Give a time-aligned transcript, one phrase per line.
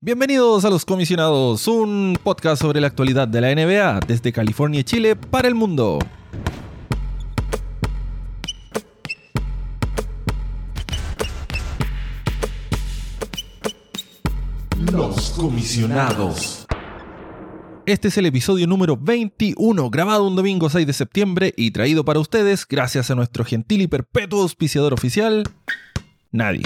[0.00, 4.84] Bienvenidos a Los Comisionados, un podcast sobre la actualidad de la NBA desde California y
[4.84, 5.98] Chile para el mundo.
[14.92, 16.68] Los Comisionados.
[17.84, 22.20] Este es el episodio número 21, grabado un domingo 6 de septiembre y traído para
[22.20, 25.42] ustedes gracias a nuestro gentil y perpetuo auspiciador oficial,
[26.30, 26.62] nadie.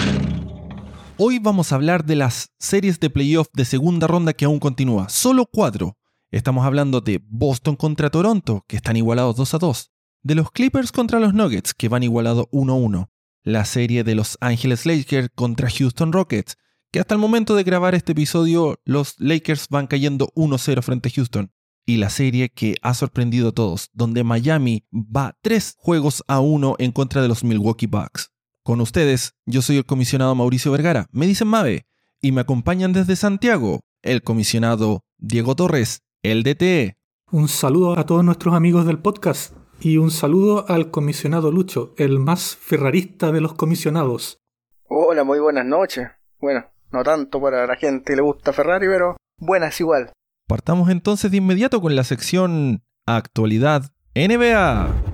[1.17, 5.09] Hoy vamos a hablar de las series de playoff de segunda ronda que aún continúa,
[5.09, 5.95] solo cuatro.
[6.31, 9.91] Estamos hablando de Boston contra Toronto, que están igualados 2 a 2,
[10.23, 13.11] de los Clippers contra los Nuggets, que van igualados 1 a 1,
[13.43, 16.57] la serie de Los Angeles Lakers contra Houston Rockets,
[16.91, 21.11] que hasta el momento de grabar este episodio los Lakers van cayendo 1-0 frente a
[21.15, 21.51] Houston.
[21.85, 26.77] Y la serie que ha sorprendido a todos, donde Miami va 3 juegos a 1
[26.79, 28.32] en contra de los Milwaukee Bucks.
[28.65, 31.85] Con ustedes, yo soy el comisionado Mauricio Vergara, me dicen Mave,
[32.21, 36.95] y me acompañan desde Santiago el comisionado Diego Torres, el DTE.
[37.29, 42.19] Un saludo a todos nuestros amigos del podcast y un saludo al comisionado Lucho, el
[42.19, 44.39] más ferrarista de los comisionados.
[44.87, 46.07] Hola, muy buenas noches.
[46.39, 50.13] Bueno, no tanto para la gente que le gusta Ferrari, pero buenas igual.
[50.47, 55.12] Partamos entonces de inmediato con la sección Actualidad NBA.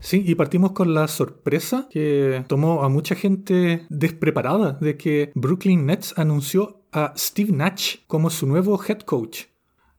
[0.00, 5.86] Sí, y partimos con la sorpresa que tomó a mucha gente despreparada de que Brooklyn
[5.86, 9.49] Nets anunció a Steve Nash como su nuevo head coach.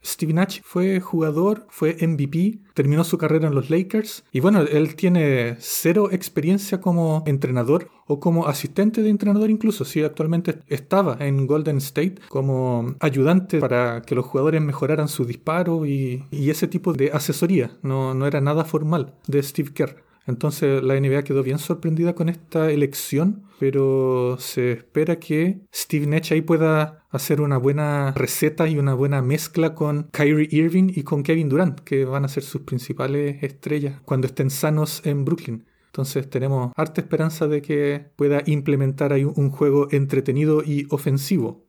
[0.03, 4.95] Steve Nash fue jugador, fue MVP, terminó su carrera en los Lakers y bueno, él
[4.95, 11.47] tiene cero experiencia como entrenador o como asistente de entrenador incluso, si actualmente estaba en
[11.47, 16.93] Golden State como ayudante para que los jugadores mejoraran su disparo y, y ese tipo
[16.93, 20.10] de asesoría, no, no era nada formal de Steve Kerr.
[20.27, 26.33] Entonces la NBA quedó bien sorprendida con esta elección, pero se espera que Steve Nash
[26.33, 31.23] ahí pueda hacer una buena receta y una buena mezcla con Kyrie Irving y con
[31.23, 35.65] Kevin Durant, que van a ser sus principales estrellas cuando estén sanos en Brooklyn.
[35.87, 41.65] Entonces tenemos harta esperanza de que pueda implementar ahí un juego entretenido y ofensivo.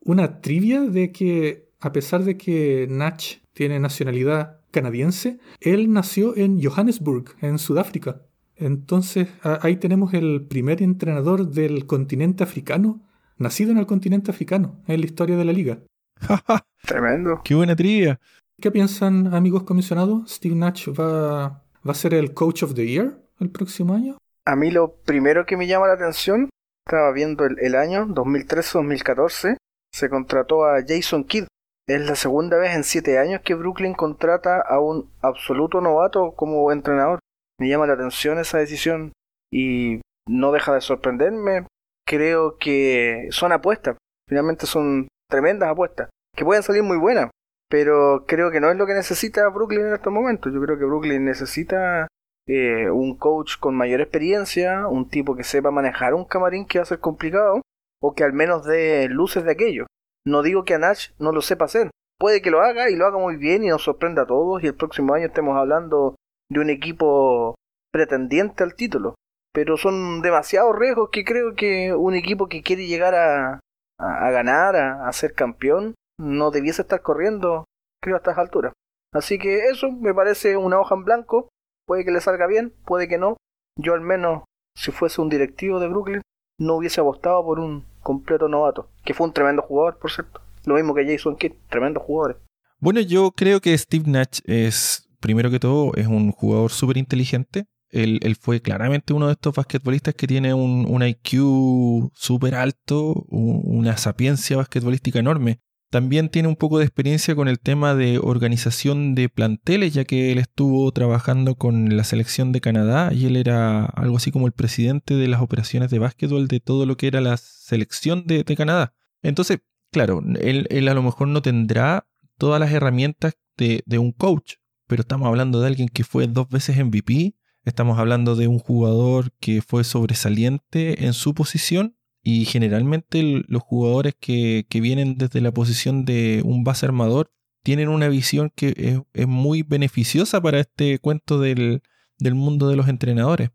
[0.00, 6.62] Una trivia de que a pesar de que Nash tiene nacionalidad canadiense, él nació en
[6.62, 8.22] Johannesburg, en Sudáfrica.
[8.56, 13.00] Entonces ahí tenemos el primer entrenador del continente africano,
[13.38, 15.78] nacido en el continente africano, en la historia de la liga.
[16.86, 17.40] Tremendo.
[17.42, 18.20] ¡Qué buena trivia!
[18.60, 20.30] ¿Qué piensan, amigos comisionados?
[20.30, 24.18] ¿Steve Nash va, va a ser el Coach of the Year el próximo año?
[24.44, 26.50] A mí lo primero que me llama la atención,
[26.86, 29.56] estaba viendo el, el año 2013-2014,
[29.92, 31.46] se contrató a Jason Kidd,
[31.94, 36.70] es la segunda vez en siete años que Brooklyn contrata a un absoluto novato como
[36.70, 37.18] entrenador.
[37.58, 39.12] Me llama la atención esa decisión
[39.52, 41.66] y no deja de sorprenderme.
[42.06, 43.96] Creo que son apuestas.
[44.28, 46.08] Finalmente son tremendas apuestas.
[46.36, 47.30] Que pueden salir muy buenas.
[47.68, 50.52] Pero creo que no es lo que necesita Brooklyn en estos momentos.
[50.52, 52.06] Yo creo que Brooklyn necesita
[52.46, 56.82] eh, un coach con mayor experiencia, un tipo que sepa manejar un camarín que va
[56.82, 57.62] a ser complicado,
[58.00, 59.86] o que al menos dé luces de aquello.
[60.26, 61.90] No digo que a Nash no lo sepa hacer.
[62.18, 64.66] Puede que lo haga y lo haga muy bien y nos sorprenda a todos y
[64.66, 66.16] el próximo año estemos hablando
[66.50, 67.54] de un equipo
[67.92, 69.14] pretendiente al título.
[69.52, 73.60] Pero son demasiados riesgos que creo que un equipo que quiere llegar a,
[73.98, 77.64] a, ganar, a, a, ser campeón, no debiese estar corriendo,
[78.00, 78.72] creo, a estas alturas.
[79.12, 81.48] Así que eso me parece una hoja en blanco.
[81.86, 83.36] Puede que le salga bien, puede que no.
[83.76, 84.44] Yo al menos,
[84.76, 86.22] si fuese un directivo de Brooklyn,
[86.60, 90.40] no hubiese apostado por un completo novato, que fue un tremendo jugador, por cierto.
[90.66, 92.36] Lo mismo que Jason Kidd, tremendos jugadores.
[92.78, 97.64] Bueno, yo creo que Steve Nash es, primero que todo, es un jugador súper inteligente.
[97.88, 103.24] Él, él, fue claramente uno de estos basquetbolistas que tiene un, un IQ súper alto,
[103.28, 105.60] una sapiencia basquetbolística enorme.
[105.90, 110.30] También tiene un poco de experiencia con el tema de organización de planteles, ya que
[110.30, 114.52] él estuvo trabajando con la selección de Canadá y él era algo así como el
[114.52, 118.56] presidente de las operaciones de básquetbol de todo lo que era la selección de, de
[118.56, 118.94] Canadá.
[119.20, 122.06] Entonces, claro, él, él, a lo mejor no tendrá
[122.38, 124.54] todas las herramientas de, de un coach,
[124.86, 127.34] pero estamos hablando de alguien que fue dos veces MVP,
[127.64, 134.14] estamos hablando de un jugador que fue sobresaliente en su posición y generalmente los jugadores
[134.18, 137.32] que, que, vienen desde la posición de un base armador
[137.62, 141.82] tienen una visión que es, es muy beneficiosa para este cuento del,
[142.18, 143.50] del, mundo de los entrenadores.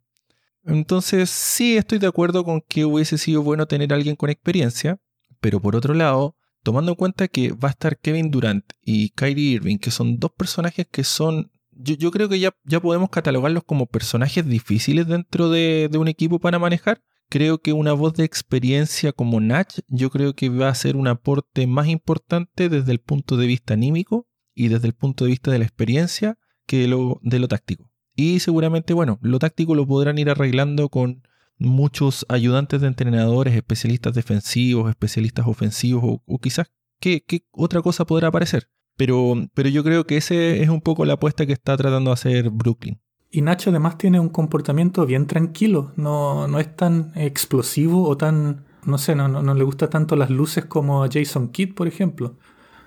[0.64, 5.00] Entonces sí estoy de acuerdo con que hubiese sido bueno tener a alguien con experiencia,
[5.40, 9.54] pero por otro lado, tomando en cuenta que va a estar Kevin Durant y Kyrie
[9.54, 13.64] Irving, que son dos personajes que son, yo, yo creo que ya, ya podemos catalogarlos
[13.64, 18.24] como personajes difíciles dentro de, de un equipo para manejar, creo que una voz de
[18.24, 23.00] experiencia como Natch, yo creo que va a ser un aporte más importante desde el
[23.00, 27.40] punto de vista anímico y desde el punto de vista de la experiencia que de
[27.40, 27.92] lo táctico.
[28.16, 31.24] Y seguramente, bueno, lo táctico lo podrán ir arreglando con
[31.58, 38.70] muchos ayudantes de entrenadores, especialistas defensivos, especialistas ofensivos o, quizás qué, otra cosa podrá aparecer.
[38.98, 42.14] Pero, pero yo creo que ese es un poco la apuesta que está tratando de
[42.14, 43.02] hacer Brooklyn.
[43.36, 48.64] Y Nacho además tiene un comportamiento bien tranquilo, no, no es tan explosivo o tan,
[48.86, 52.38] no sé, no, no, le gusta tanto las luces como a Jason Kidd, por ejemplo.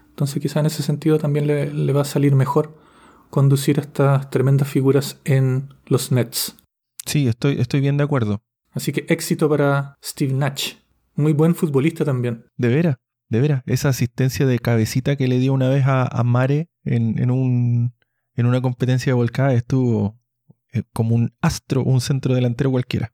[0.09, 2.75] Entonces quizá en ese sentido también le, le va a salir mejor
[3.29, 6.57] conducir a estas tremendas figuras en los Nets.
[7.05, 8.41] Sí, estoy, estoy bien de acuerdo.
[8.73, 10.77] Así que éxito para Steve Natch.
[11.15, 12.47] Muy buen futbolista también.
[12.57, 12.97] De veras,
[13.29, 13.63] de veras.
[13.67, 17.93] Esa asistencia de cabecita que le dio una vez a, Mare en, en, un,
[18.35, 20.17] en una competencia de volcada estuvo
[20.73, 23.13] eh, como un astro, un centro delantero cualquiera.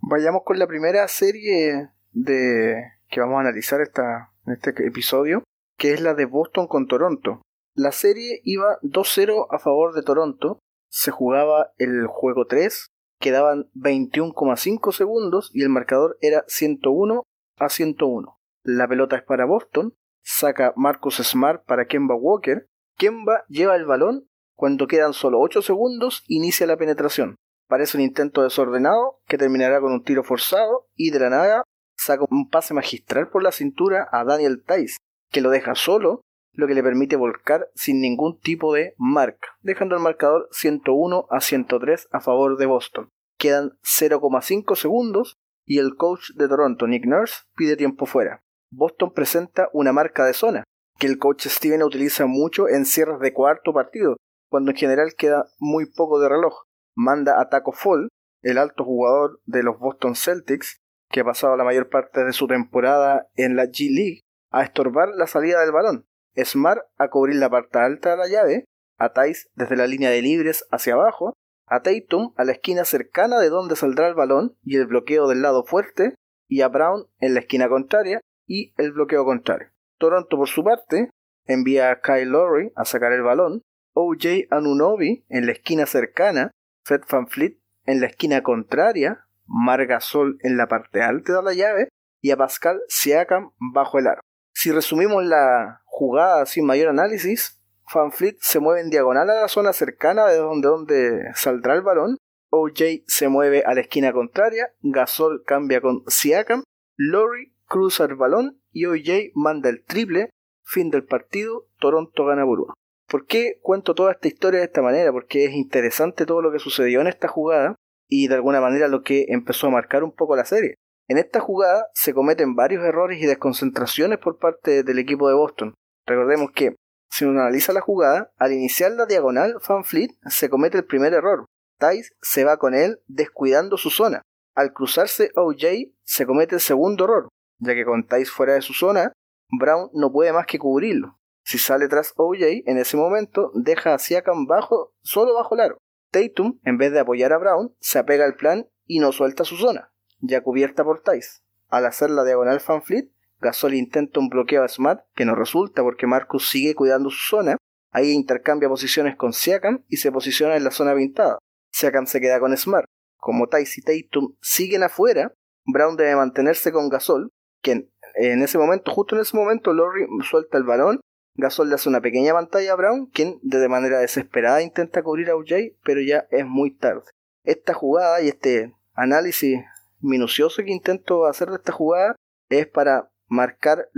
[0.00, 2.76] Vayamos con la primera serie de
[3.08, 5.44] que vamos a analizar esta, en este episodio,
[5.78, 7.42] que es la de Boston con Toronto.
[7.74, 12.88] La serie iba 2-0 a favor de Toronto, se jugaba el juego 3,
[13.18, 17.22] quedaban 21,5 segundos y el marcador era 101
[17.58, 18.38] a 101.
[18.62, 22.66] La pelota es para Boston, saca Marcus Smart para Kemba Walker,
[22.96, 27.36] Kemba lleva el balón, cuando quedan solo 8 segundos inicia la penetración.
[27.68, 31.62] Parece un intento desordenado que terminará con un tiro forzado y de la nada
[31.96, 34.98] saca un pase magistral por la cintura a Daniel Tice,
[35.30, 36.20] que lo deja solo
[36.52, 41.40] lo que le permite volcar sin ningún tipo de marca, dejando el marcador 101 a
[41.40, 43.08] 103 a favor de Boston.
[43.38, 45.34] Quedan 0,5 segundos
[45.66, 48.40] y el coach de Toronto, Nick Nurse, pide tiempo fuera.
[48.70, 50.64] Boston presenta una marca de zona,
[50.98, 54.16] que el coach Steven utiliza mucho en cierres de cuarto partido,
[54.48, 56.54] cuando en general queda muy poco de reloj.
[56.94, 58.08] Manda a Taco Fall,
[58.42, 60.80] el alto jugador de los Boston Celtics,
[61.10, 64.20] que ha pasado la mayor parte de su temporada en la G League,
[64.50, 66.06] a estorbar la salida del balón.
[66.36, 68.64] Smart a cubrir la parte alta de la llave,
[68.98, 71.34] a Tice desde la línea de libres hacia abajo,
[71.66, 75.42] a Tatum a la esquina cercana de donde saldrá el balón y el bloqueo del
[75.42, 76.14] lado fuerte,
[76.48, 79.70] y a Brown en la esquina contraria y el bloqueo contrario.
[79.98, 81.10] Toronto por su parte
[81.46, 83.62] envía a Kyle Lowry a sacar el balón,
[83.94, 86.50] OJ Anunobi en la esquina cercana,
[86.84, 91.88] Fred Van Fleet en la esquina contraria, Margasol en la parte alta de la llave
[92.20, 94.20] y a Pascal Siakam bajo el aro.
[94.52, 99.72] Si resumimos la jugada sin mayor análisis, Fanfleet se mueve en diagonal a la zona
[99.72, 102.16] cercana de donde, donde saldrá el balón,
[102.50, 106.62] OJ se mueve a la esquina contraria, Gasol cambia con Siakam,
[106.96, 110.30] Lowry cruza el balón y OJ manda el triple,
[110.62, 112.74] fin del partido, Toronto gana por uno.
[113.08, 115.12] ¿Por qué cuento toda esta historia de esta manera?
[115.12, 117.76] Porque es interesante todo lo que sucedió en esta jugada
[118.08, 120.74] y de alguna manera lo que empezó a marcar un poco la serie.
[121.08, 125.74] En esta jugada se cometen varios errores y desconcentraciones por parte del equipo de Boston.
[126.06, 126.76] Recordemos que,
[127.10, 131.44] si uno analiza la jugada, al iniciar la diagonal Fanfleet se comete el primer error.
[131.78, 134.22] Tice se va con él descuidando su zona.
[134.56, 137.28] Al cruzarse OJ se comete el segundo error,
[137.58, 139.12] ya que con Tice fuera de su zona,
[139.50, 141.18] Brown no puede más que cubrirlo.
[141.44, 145.78] Si sale tras OJ, en ese momento deja a Siakam bajo, solo bajo el aro.
[146.10, 149.56] Tatum, en vez de apoyar a Brown, se apega al plan y no suelta su
[149.56, 149.94] zona
[150.26, 151.40] ya cubierta por Tice.
[151.68, 153.10] Al hacer la diagonal Fanfleet,
[153.40, 157.56] Gasol intenta un bloqueo a Smart, que no resulta porque Marcus sigue cuidando su zona.
[157.90, 161.38] Ahí intercambia posiciones con Siakam y se posiciona en la zona pintada.
[161.72, 162.86] Siakam se queda con Smart.
[163.16, 165.32] Como Tice y Tatum siguen afuera,
[165.66, 167.30] Brown debe mantenerse con Gasol,
[167.62, 171.00] quien en ese momento, justo en ese momento, Lowry suelta el balón.
[171.36, 175.36] Gasol le hace una pequeña pantalla a Brown, quien de manera desesperada intenta cubrir a
[175.36, 177.02] OJ, pero ya es muy tarde.
[177.42, 179.58] Esta jugada y este análisis
[180.00, 182.16] minucioso que intento hacer de esta jugada
[182.48, 183.88] es para marcar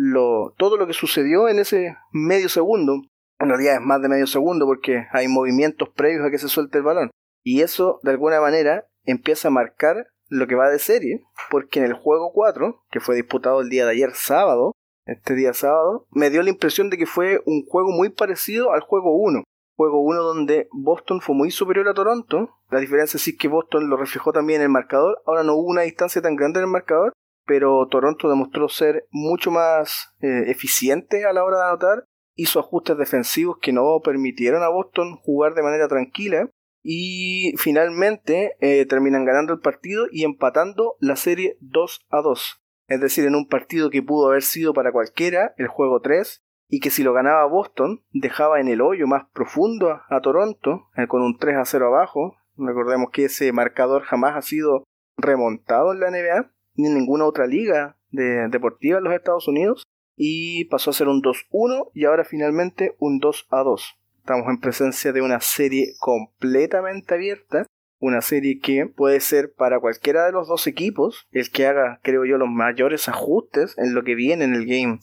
[0.56, 3.02] todo lo que sucedió en ese medio segundo.
[3.38, 6.78] En realidad es más de medio segundo porque hay movimientos previos a que se suelte
[6.78, 7.10] el balón.
[7.42, 11.86] Y eso, de alguna manera, empieza a marcar lo que va de serie, porque en
[11.86, 14.72] el juego 4, que fue disputado el día de ayer sábado,
[15.06, 18.80] este día sábado, me dio la impresión de que fue un juego muy parecido al
[18.80, 19.42] juego 1
[19.76, 22.50] juego 1 donde Boston fue muy superior a Toronto.
[22.70, 25.22] La diferencia sí es que Boston lo reflejó también en el marcador.
[25.26, 27.12] Ahora no hubo una distancia tan grande en el marcador,
[27.46, 32.04] pero Toronto demostró ser mucho más eh, eficiente a la hora de anotar.
[32.34, 36.48] Hizo ajustes defensivos que no permitieron a Boston jugar de manera tranquila.
[36.88, 42.62] Y finalmente eh, terminan ganando el partido y empatando la serie 2 a 2.
[42.88, 46.80] Es decir, en un partido que pudo haber sido para cualquiera, el juego 3, y
[46.80, 51.22] que si lo ganaba Boston dejaba en el hoyo más profundo a, Toronto eh, con
[51.22, 52.36] un 3 a 0 abajo.
[52.56, 54.84] Recordemos que ese marcador jamás ha sido
[55.16, 59.84] remontado en la NBA ni en ninguna otra liga de, deportiva en los Estados Unidos
[60.16, 63.96] y pasó a ser un 2-1 y ahora finalmente un 2-2.
[64.18, 67.66] Estamos en presencia de una serie completamente abierta,
[68.06, 72.24] una serie que puede ser para cualquiera de los dos equipos el que haga, creo
[72.24, 75.00] yo, los mayores ajustes en lo que viene en el game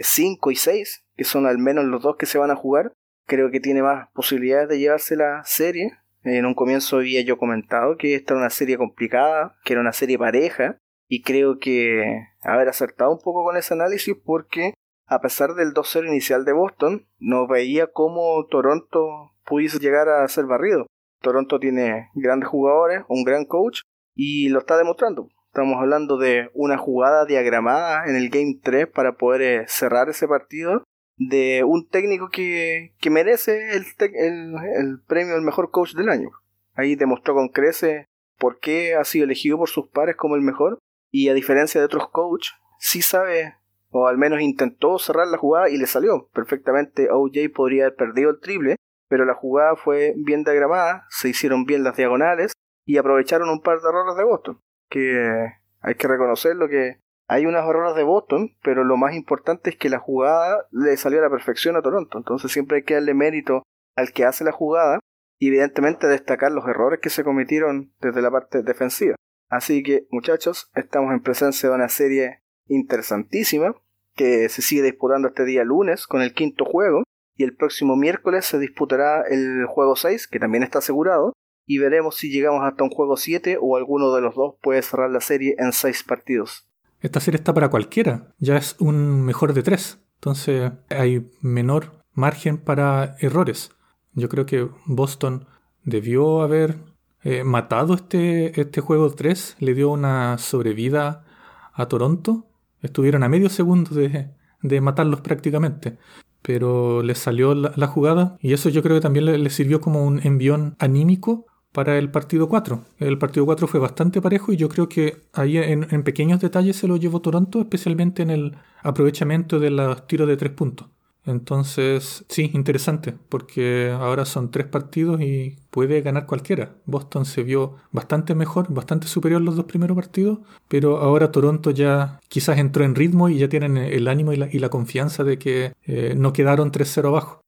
[0.00, 2.92] 5 eh, y 6, que son al menos los dos que se van a jugar.
[3.26, 5.92] Creo que tiene más posibilidades de llevarse la serie.
[6.24, 9.92] En un comienzo había yo comentado que esta era una serie complicada, que era una
[9.92, 10.78] serie pareja,
[11.08, 14.74] y creo que haber acertado un poco con ese análisis porque
[15.06, 20.46] a pesar del 2-0 inicial de Boston, no veía cómo Toronto pudiese llegar a ser
[20.46, 20.86] barrido.
[21.22, 23.80] Toronto tiene grandes jugadores, un gran coach
[24.14, 25.28] y lo está demostrando.
[25.46, 30.26] Estamos hablando de una jugada diagramada en el Game 3 para poder eh, cerrar ese
[30.28, 30.82] partido
[31.16, 36.30] de un técnico que, que merece el, el, el premio al mejor coach del año.
[36.74, 38.06] Ahí demostró con crece
[38.38, 40.78] por qué ha sido elegido por sus pares como el mejor
[41.10, 43.54] y a diferencia de otros coaches, sí sabe
[43.90, 46.28] o al menos intentó cerrar la jugada y le salió.
[46.32, 48.76] Perfectamente OJ podría haber perdido el triple,
[49.12, 52.54] pero la jugada fue bien diagramada, se hicieron bien las diagonales
[52.86, 55.52] y aprovecharon un par de errores de Boston, que
[55.82, 56.96] hay que reconocerlo que
[57.28, 61.18] hay unos errores de Boston, pero lo más importante es que la jugada le salió
[61.18, 63.64] a la perfección a Toronto, entonces siempre hay que darle mérito
[63.98, 64.98] al que hace la jugada
[65.38, 69.16] y evidentemente destacar los errores que se cometieron desde la parte defensiva.
[69.50, 73.74] Así que muchachos, estamos en presencia de una serie interesantísima
[74.16, 77.02] que se sigue disputando este día lunes con el quinto juego
[77.42, 81.32] el próximo miércoles se disputará el juego 6 que también está asegurado
[81.66, 85.10] y veremos si llegamos hasta un juego 7 o alguno de los dos puede cerrar
[85.10, 86.66] la serie en 6 partidos.
[87.00, 92.58] Esta serie está para cualquiera, ya es un mejor de 3, entonces hay menor margen
[92.58, 93.70] para errores.
[94.14, 95.46] Yo creo que Boston
[95.84, 96.76] debió haber
[97.24, 101.24] eh, matado este, este juego 3, le dio una sobrevida
[101.72, 102.46] a Toronto
[102.82, 105.98] Estuvieron a medio segundo de, matarlos prácticamente.
[106.42, 110.04] Pero les salió la, jugada y eso yo creo que también les le sirvió como
[110.04, 112.84] un envión anímico para el partido 4.
[112.98, 116.76] El partido 4 fue bastante parejo y yo creo que ahí en, en pequeños detalles
[116.76, 120.88] se lo llevó Toronto, especialmente en el aprovechamiento de los tiros de tres puntos.
[121.24, 126.74] Entonces, sí, interesante, porque ahora son tres partidos y puede ganar cualquiera.
[126.84, 132.18] Boston se vio bastante mejor, bastante superior los dos primeros partidos, pero ahora Toronto ya
[132.28, 136.14] quizás entró en ritmo y ya tienen el ánimo y la, confianza de que eh,
[136.16, 137.40] no quedaron 3-0 abajo.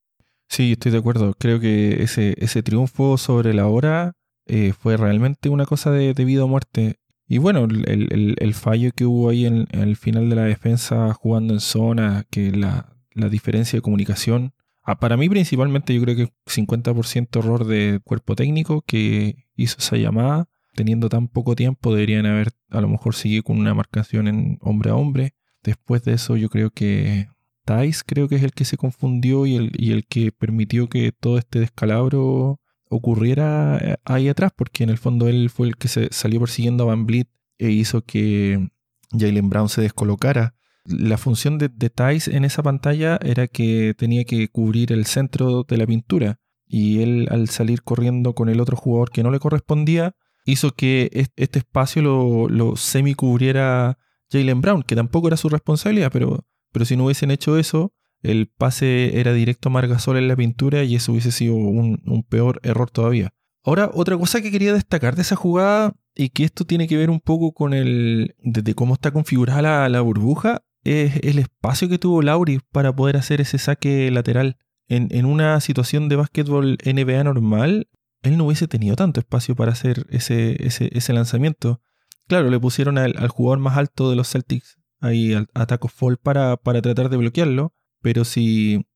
[0.48, 1.34] Sí, estoy de acuerdo.
[1.38, 4.12] Creo que ese, triunfo sobre la hora
[4.46, 6.96] eh, fue realmente una cosa de, vida o muerte.
[7.26, 11.60] Y bueno, el, fallo que hubo ahí en el final de la defensa jugando en
[11.60, 14.54] zona, que la, la diferencia de comunicación.
[14.82, 19.96] Ah, para mí principalmente yo creo que 50% error de cuerpo técnico que hizo esa
[19.96, 20.48] llamada.
[20.74, 24.90] Teniendo tan poco tiempo deberían haber a lo mejor seguido con una marcación en hombre
[24.90, 25.34] a hombre.
[25.62, 27.28] Después de eso yo creo que
[27.64, 31.12] Thais creo que es el que se confundió y el, y el que permitió que
[31.12, 35.88] todo este descalabro ocurriera eh, ahí atrás, porque en el fondo él fue el que
[35.88, 37.28] se salió persiguiendo a Van Vliet
[37.58, 38.68] e hizo que
[39.12, 40.54] Jalen Brown se descolocara.
[40.84, 41.90] La función de, de
[42.26, 47.28] en esa pantalla era que tenía que cubrir el centro de la pintura y él
[47.30, 50.14] al salir corriendo con el otro jugador que no le correspondía
[50.44, 53.98] hizo que este espacio lo, semi cubriera
[54.30, 58.48] Jalen Brown, que tampoco era su responsabilidad, pero, pero si no hubiesen hecho eso, el
[58.48, 62.90] pase era directo a Margasol en la pintura y eso hubiese sido un, peor error
[62.90, 63.32] todavía.
[63.62, 67.08] Ahora, otra cosa que quería destacar de esa jugada y que esto tiene que ver
[67.08, 72.22] un poco con el desde cómo está configurada la burbuja es el espacio que tuvo
[72.22, 74.58] Lauri para poder hacer ese saque lateral.
[74.86, 77.88] En, una situación de básquetbol NBA normal,
[78.22, 81.80] él no hubiese tenido tanto espacio para hacer ese, ese, lanzamiento.
[82.28, 86.56] Claro, le pusieron al, jugador más alto de los Celtics ahí a Taco Fall para,
[86.58, 88.86] para tratar de bloquearlo, pero si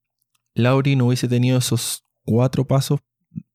[0.55, 3.01] Lauri no hubiese tenido esos cuatro pasos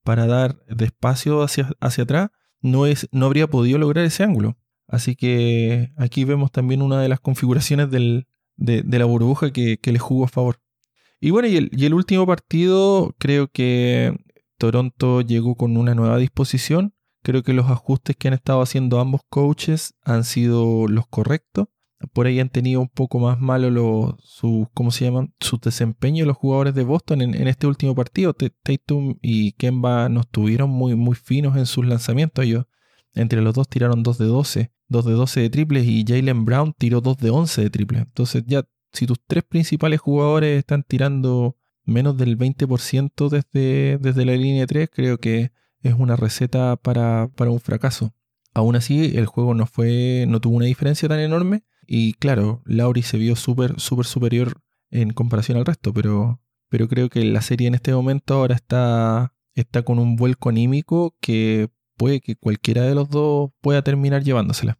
[0.04, 4.58] para dar despacio hacia, hacia atrás, no, es, no habría podido lograr ese ángulo.
[4.94, 10.26] Así que aquí vemos también una de las configuraciones de, la burbuja que, le jugó
[10.26, 10.60] a favor.
[11.20, 14.16] Y bueno, y el, último partido, creo que
[14.60, 16.94] Toronto llegó con una nueva disposición.
[17.24, 21.70] Creo que los ajustes que han estado haciendo ambos coaches han sido los correctos.
[22.14, 25.34] Por ahí han tenido un poco más malo su, ¿cómo se llaman?
[25.40, 28.36] Su desempeño los jugadores de Boston en, este último partido.
[28.36, 32.46] Tatum y Kemba no estuvieron muy, muy finos en sus lanzamientos.
[32.46, 32.66] Ellos
[33.14, 36.74] entre los dos tiraron 2 de 12, 2 de 12 de triples y Jalen Brown
[36.78, 38.02] tiró 2 de 11 de triples.
[38.02, 44.34] Entonces ya, si tus tres principales jugadores están tirando menos del 20% desde, desde la
[44.34, 45.52] línea 3, creo que
[45.82, 48.14] es una receta para, un fracaso.
[48.54, 51.64] Aún así, el juego no fue, no tuvo una diferencia tan enorme.
[51.86, 56.40] Y claro, Lauri se vio súper, súper superior en comparación al resto, pero,
[56.70, 61.18] pero creo que la serie en este momento ahora está, está con un vuelco anímico
[61.20, 61.70] que
[62.04, 64.78] puede que cualquiera de los dos pueda terminar llevándosela.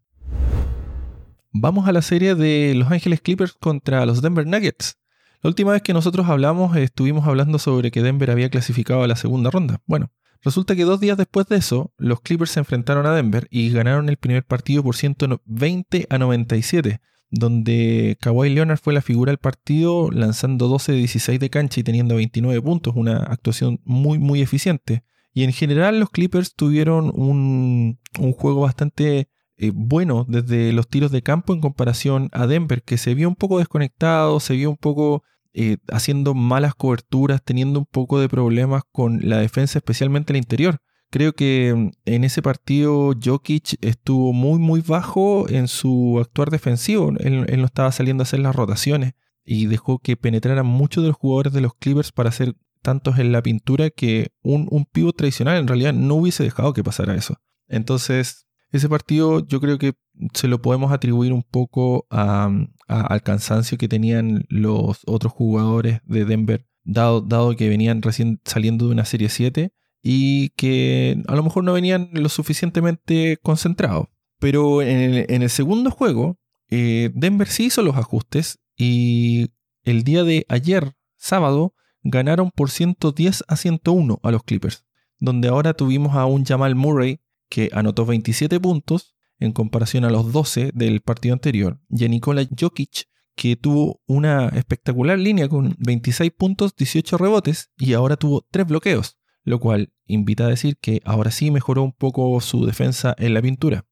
[1.54, 4.98] Vamos a la serie de Los Ángeles Clippers contra los Denver Nuggets.
[5.42, 9.16] La última vez que nosotros hablamos estuvimos hablando sobre que Denver había clasificado a la
[9.16, 9.80] segunda ronda.
[9.86, 10.12] Bueno,
[10.42, 14.10] resulta que dos días después de eso, los Clippers se enfrentaron a Denver y ganaron
[14.10, 17.00] el primer partido por 120 a 97,
[17.30, 21.84] donde Kawhi Leonard fue la figura del partido lanzando 12 de 16 de cancha y
[21.84, 25.06] teniendo 29 puntos, una actuación muy muy eficiente.
[25.34, 28.00] Y en general los Clippers tuvieron un,
[28.38, 33.16] juego bastante eh, bueno desde los tiros de campo en comparación a Denver, que se
[33.16, 35.24] vio un poco desconectado, se vio un poco
[35.54, 40.80] eh, haciendo malas coberturas, teniendo un poco de problemas con la defensa, especialmente el interior.
[41.14, 47.12] Creo que mm, en ese partido Jokic estuvo muy muy bajo en su actuar defensivo.
[47.20, 49.14] Él, no estaba saliendo a hacer las rotaciones
[49.46, 53.32] y dejó que penetraran muchos de los jugadores de los Clippers para hacer tantos en
[53.32, 57.38] la pintura que un, un pivot tradicional en realidad no hubiese dejado que pasara eso.
[57.68, 59.94] Entonces ese partido yo creo que
[60.34, 66.68] se lo podemos atribuir un poco al cansancio que tenían los otros jugadores de Denver,
[66.84, 69.72] dado, dado que venían recién saliendo de una serie 7
[70.02, 74.08] y que a lo mejor no venían lo suficientemente concentrados.
[74.40, 79.52] Pero en el, segundo juego, eh, Denver sí hizo los ajustes y
[79.84, 84.86] el día de ayer, sábado, ganaron por 110 a 101 a los Clippers,
[85.20, 90.32] donde ahora tuvimos a un Jamal Murray que anotó 27 puntos en comparación a los
[90.32, 96.32] 12 del partido anterior, y a Nikola Jokic, que tuvo una espectacular línea con 26
[96.32, 101.32] puntos, 18 rebotes y ahora tuvo 3 bloqueos, lo cual invita a decir que ahora
[101.32, 103.86] sí mejoró un poco su defensa en la pintura.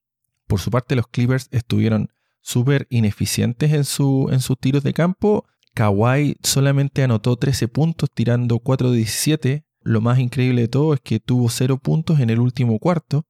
[0.48, 2.10] Por su parte, los Clippers estuvieron
[2.42, 5.46] súper ineficientes en, su, en sus tiros de campo.
[5.74, 9.66] Kawhi solamente anotó 13 puntos tirando 4 de 17.
[9.84, 13.26] Lo más increíble de todo es que tuvo 0 puntos en el último cuarto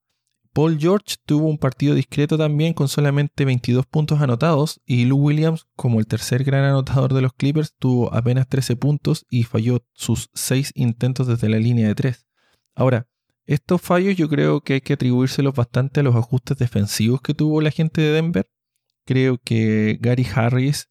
[0.54, 5.66] Paul George tuvo un partido discreto también con solamente 22 puntos anotados y Lou Williams,
[5.78, 10.30] como el tercer gran anotador de los Clippers, tuvo apenas 13 puntos y falló sus
[10.34, 12.28] 6 intentos desde la línea de 3.
[12.76, 13.08] Ahora,
[13.46, 17.62] estos fallos yo creo que hay que atribuírselos bastante a los ajustes defensivos que tuvo
[17.62, 18.50] la gente de Denver.
[19.06, 20.90] Creo que Gary Harris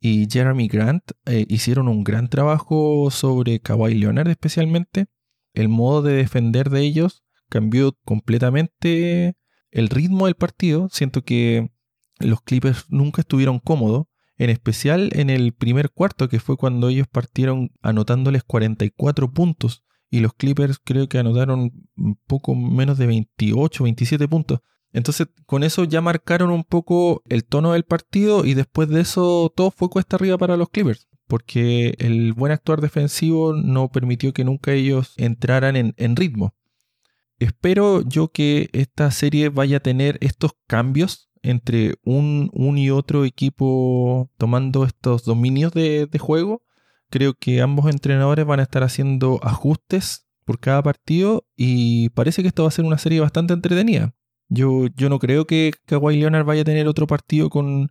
[0.00, 5.06] y Jeremy Grant eh, hicieron un gran trabajo sobre Kawhi Leonard especialmente.
[5.52, 9.36] El modo de defender de ellos cambió completamente
[9.70, 10.88] el ritmo del partido.
[10.90, 11.70] Siento que
[12.18, 14.06] los Clippers nunca estuvieron cómodos,
[14.38, 19.84] en especial en el primer cuarto, que fue cuando ellos partieron anotándoles 44 puntos.
[20.08, 24.60] Y los Clippers creo que anotaron un poco menos de 28, 27 puntos.
[24.92, 29.52] Entonces, con eso ya marcaron un poco el tono del partido y después de eso
[29.54, 34.44] todo fue cuesta arriba para los Clippers, porque el buen actuar defensivo no permitió que
[34.44, 36.54] nunca ellos entraran en, ritmo.
[37.38, 44.30] Espero yo que esta serie vaya a tener estos cambios entre un, y otro equipo
[44.38, 46.62] tomando estos dominios de, juego.
[47.10, 52.48] Creo que ambos entrenadores van a estar haciendo ajustes por cada partido y parece que
[52.48, 54.14] esto va a ser una serie bastante entretenida.
[54.50, 57.90] Yo, yo no creo que Kawhi Leonard vaya a tener otro partido con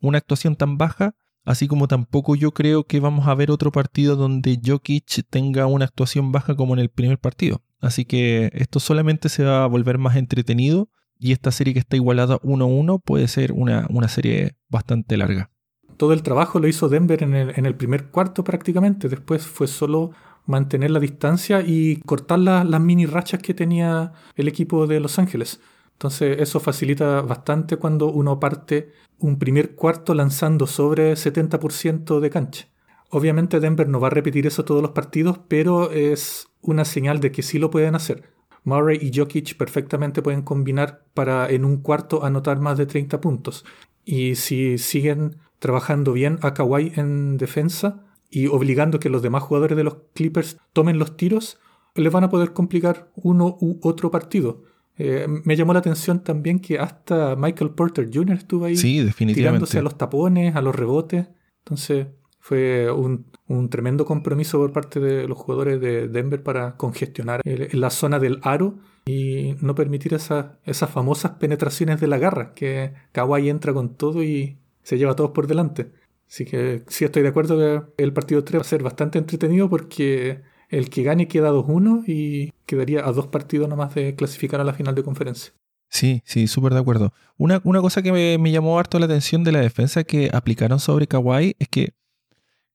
[0.00, 4.16] una actuación tan baja, así como tampoco yo creo que vamos a ver otro partido
[4.16, 7.62] donde Jokic tenga una actuación baja como en el primer partido.
[7.80, 11.96] Así que esto solamente se va a volver más entretenido y esta serie que está
[11.96, 15.50] igualada 1-1 puede ser una, serie bastante larga.
[15.96, 20.12] Todo el trabajo lo hizo Denver en el, primer cuarto prácticamente, después fue solo
[20.46, 25.60] mantener la distancia y cortar las mini rachas que tenía el equipo de Los Ángeles.
[25.98, 32.68] Entonces eso facilita bastante cuando uno parte un primer cuarto lanzando sobre 70% de cancha.
[33.10, 37.32] Obviamente Denver no va a repetir eso todos los partidos, pero es una señal de
[37.32, 38.30] que sí lo pueden hacer.
[38.62, 43.64] Murray y Jokic perfectamente pueden combinar para en un cuarto anotar más de 30 puntos.
[44.04, 49.76] Y si siguen trabajando bien a Kawhi en defensa y obligando que los demás jugadores
[49.76, 51.58] de los Clippers tomen los tiros,
[51.96, 54.62] les van a poder complicar uno u otro partido.
[54.98, 58.36] Eh, me llamó la atención también que hasta Michael Porter Jr.
[58.36, 58.76] estuvo ahí
[59.14, 61.28] tirándose a los tapones, a los rebotes.
[61.64, 62.08] Entonces,
[62.40, 63.26] fue un,
[63.70, 68.78] tremendo compromiso por parte de los jugadores de Denver para congestionar la zona del aro
[69.06, 74.58] y no permitir esas famosas penetraciones de la garra, que Kawhi entra con todo y
[74.82, 75.92] se lleva a todos por delante.
[76.28, 77.58] Así que sí estoy de acuerdo
[77.96, 82.04] que el partido 3 va a ser bastante entretenido porque el que gane queda 2-1
[82.06, 85.52] y quedaría a dos partidos nomás de clasificar a la final de conferencia.
[85.90, 87.12] Sí, sí, súper de acuerdo.
[87.36, 90.80] Una, una cosa que me, me llamó harto la atención de la defensa que aplicaron
[90.80, 91.94] sobre Kawhi es que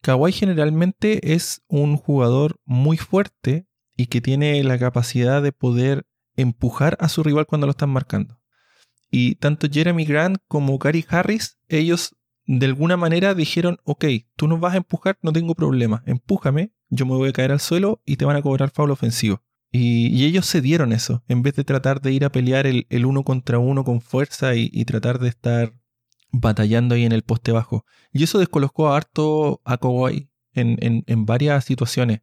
[0.02, 6.98] Kawhi generalmente es un jugador muy fuerte y que tiene la capacidad de poder empujar
[7.00, 8.40] a su rival cuando lo están marcando.
[9.12, 14.60] Y tanto Jeremy Grant como Gary Harris, ellos de alguna manera dijeron, ok, tú nos
[14.60, 18.18] vas a empujar, no tengo problema, empújame, yo me voy a caer al suelo y
[18.18, 19.42] te van a cobrar foul ofensivo.
[19.72, 23.24] Y, ellos se dieron eso, en vez de tratar de ir a pelear el, uno
[23.24, 25.74] contra uno con fuerza y, tratar de estar
[26.32, 27.86] batallando ahí en el poste bajo.
[28.12, 32.22] Y eso descolocó a harto a Kawhi en, en, varias situaciones.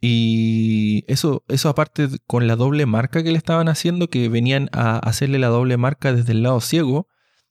[0.00, 4.98] Y eso, eso aparte con la doble marca que le estaban haciendo, que venían a
[4.98, 7.08] hacerle la doble marca desde el lado ciego,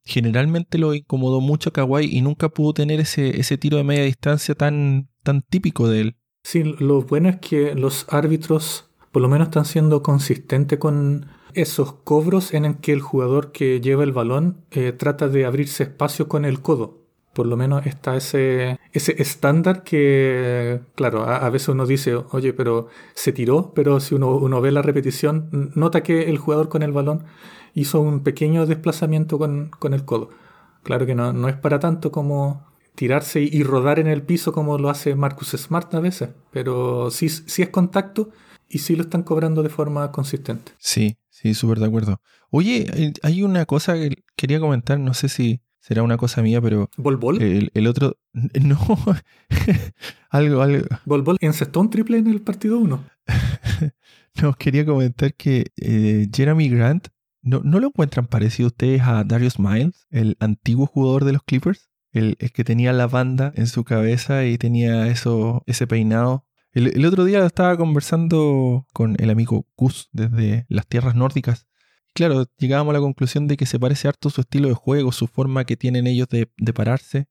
[0.10, 4.04] generalmente lo incomodó mucho a Kawhi y nunca pudo tener ese, ese tiro de media
[4.04, 6.16] distancia tan, tan típico de él.
[6.44, 11.94] Sí, lo bueno es que los árbitros por lo menos están siendo consistentes con esos
[11.94, 16.28] cobros en el que el jugador que lleva el balón eh, trata de abrirse espacio
[16.28, 17.00] con el codo.
[17.34, 22.88] Por lo menos está ese, ese estándar que, claro, a, veces uno dice, oye, pero
[23.14, 26.92] se tiró, pero si uno, uno ve la repetición, nota que el jugador con el
[26.92, 27.26] balón
[27.74, 30.30] hizo un pequeño desplazamiento con, con el codo.
[30.84, 34.78] Claro que no, no es para tanto como tirarse y, rodar en el piso como
[34.78, 38.30] lo hace Marcus Smart a veces, pero sí, sí es contacto
[38.68, 40.74] y sí lo están cobrando de forma consistente.
[40.80, 42.22] Sí, sí, súper de acuerdo.
[42.50, 46.62] Oye, eh, hay una cosa que quería comentar, no sé si será una cosa mía,
[46.62, 46.90] pero...
[46.98, 47.42] ¿Bol Bol?
[47.42, 48.18] El, otro...
[48.62, 48.78] No,
[50.30, 50.86] algo, algo...
[51.06, 53.04] ¿Bol Bol encestó un triple en el partido 1?
[54.42, 57.08] no, quería comentar que eh, Jeremy Grant,
[57.42, 61.90] ¿no, ¿no lo encuentran parecido ustedes a Darius Miles, el antiguo jugador de los Clippers?
[62.12, 67.26] El, que tenía la banda en su cabeza y tenía eso, ese peinado el, otro
[67.26, 71.68] día estaba conversando con el amigo Gus desde las tierras nórdicas.
[72.14, 75.28] Claro, llegábamos a la conclusión de que se parece harto su estilo de juego, su
[75.28, 77.28] forma que tienen ellos de, pararse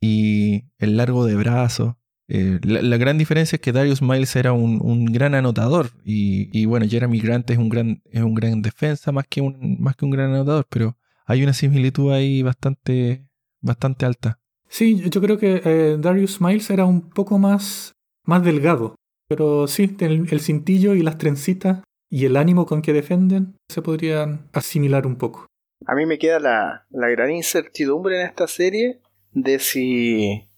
[0.00, 1.98] y el largo de brazo.
[2.28, 7.20] Eh, la, gran diferencia es que Darius Miles era un, gran anotador y, bueno, Jeremy
[7.20, 10.32] Grant es un gran, es un gran defensa más que un, más que un gran
[10.32, 13.24] anotador, pero hay una similitud ahí bastante,
[13.60, 14.40] bastante alta.
[14.68, 18.96] Sí, yo creo que eh, Darius Miles era un poco más más delgado.
[19.28, 23.82] Pero sí, el, el cintillo y las trencitas y el ánimo con que defienden se
[23.82, 25.46] podrían asimilar un poco.
[25.86, 29.00] A mí me queda la, la gran incertidumbre en esta serie
[29.32, 30.48] de si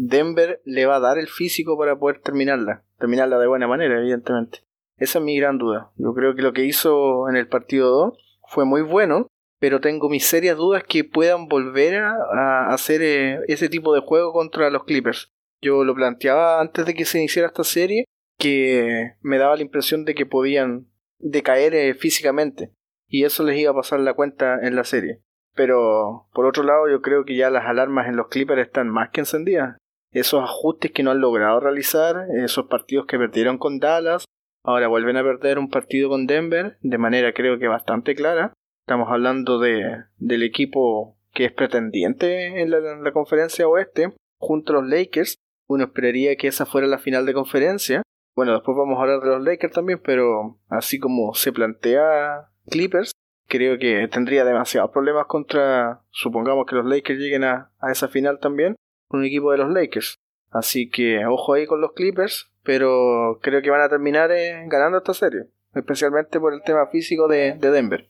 [0.00, 2.84] Denver le va a dar el físico para poder terminarla.
[2.98, 4.60] Terminarla de buena manera, evidentemente.
[4.96, 5.90] Esa es mi gran duda.
[5.96, 9.26] Yo creo que lo que hizo en el partido 2 fue muy bueno,
[9.58, 14.32] pero tengo mis serias dudas que puedan volver a, hacer eh, ese tipo de juego
[14.32, 15.32] contra los Clippers.
[15.60, 18.04] Yo lo planteaba antes de que se iniciara esta serie,
[18.38, 20.86] que me daba la impresión de que podían
[21.18, 22.72] decaer eh, físicamente,
[23.08, 25.22] y eso les iba a pasar la cuenta en la serie.
[25.56, 29.10] Pero, por otro lado, yo creo que ya las alarmas en los Clippers están más
[29.10, 29.76] que encendidas.
[30.12, 34.24] Esos ajustes que no han logrado realizar, esos partidos que perdieron con Dallas,
[34.64, 38.52] ahora vuelven a perder un partido con Denver, de manera creo que bastante clara.
[38.86, 44.72] Estamos hablando de, del equipo que es pretendiente en la, en la conferencia oeste, junto
[44.72, 45.36] a los Lakers,
[45.68, 48.02] uno esperaría que esa fuera la final de conferencia.
[48.34, 53.12] Bueno, después vamos a hablar de los Lakers también, pero así como se plantea Clippers,
[53.48, 58.76] creo que tendría demasiados problemas contra, supongamos que los Lakers lleguen a, esa final también,
[59.10, 60.18] un equipo de los Lakers.
[60.50, 64.98] Así que ojo ahí con los Clippers, pero creo que van a terminar eh, ganando
[64.98, 68.08] esta serie, especialmente por el tema físico de Denver.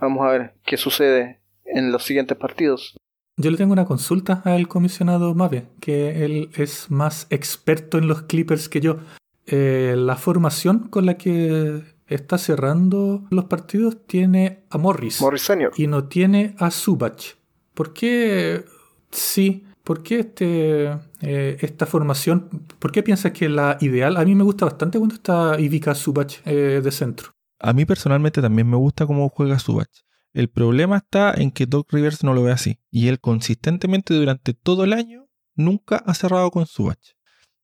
[0.00, 2.96] Vamos a ver qué sucede en los siguientes partidos.
[3.36, 8.22] Yo le tengo una consulta al comisionado Mave, que él es más experto en los
[8.22, 8.98] Clippers que yo.
[9.46, 15.20] Eh, la formación con la que está cerrando los partidos tiene a Morris.
[15.20, 15.72] Morris Senior.
[15.76, 17.36] Y no tiene a Subach.
[17.74, 18.64] ¿Por qué?
[19.10, 19.64] Sí.
[19.84, 20.84] ¿Por qué este,
[21.20, 22.48] eh, esta formación?
[22.78, 24.16] ¿Por qué piensas que la ideal?
[24.16, 27.32] A mí me gusta bastante cuando está Ivica Subach eh, de centro.
[27.58, 29.90] A mí personalmente también me gusta cómo juega Subach.
[30.32, 32.78] El problema está en que Doc Rivers no lo ve así.
[32.90, 37.16] Y él consistentemente durante todo el año nunca ha cerrado con Subach.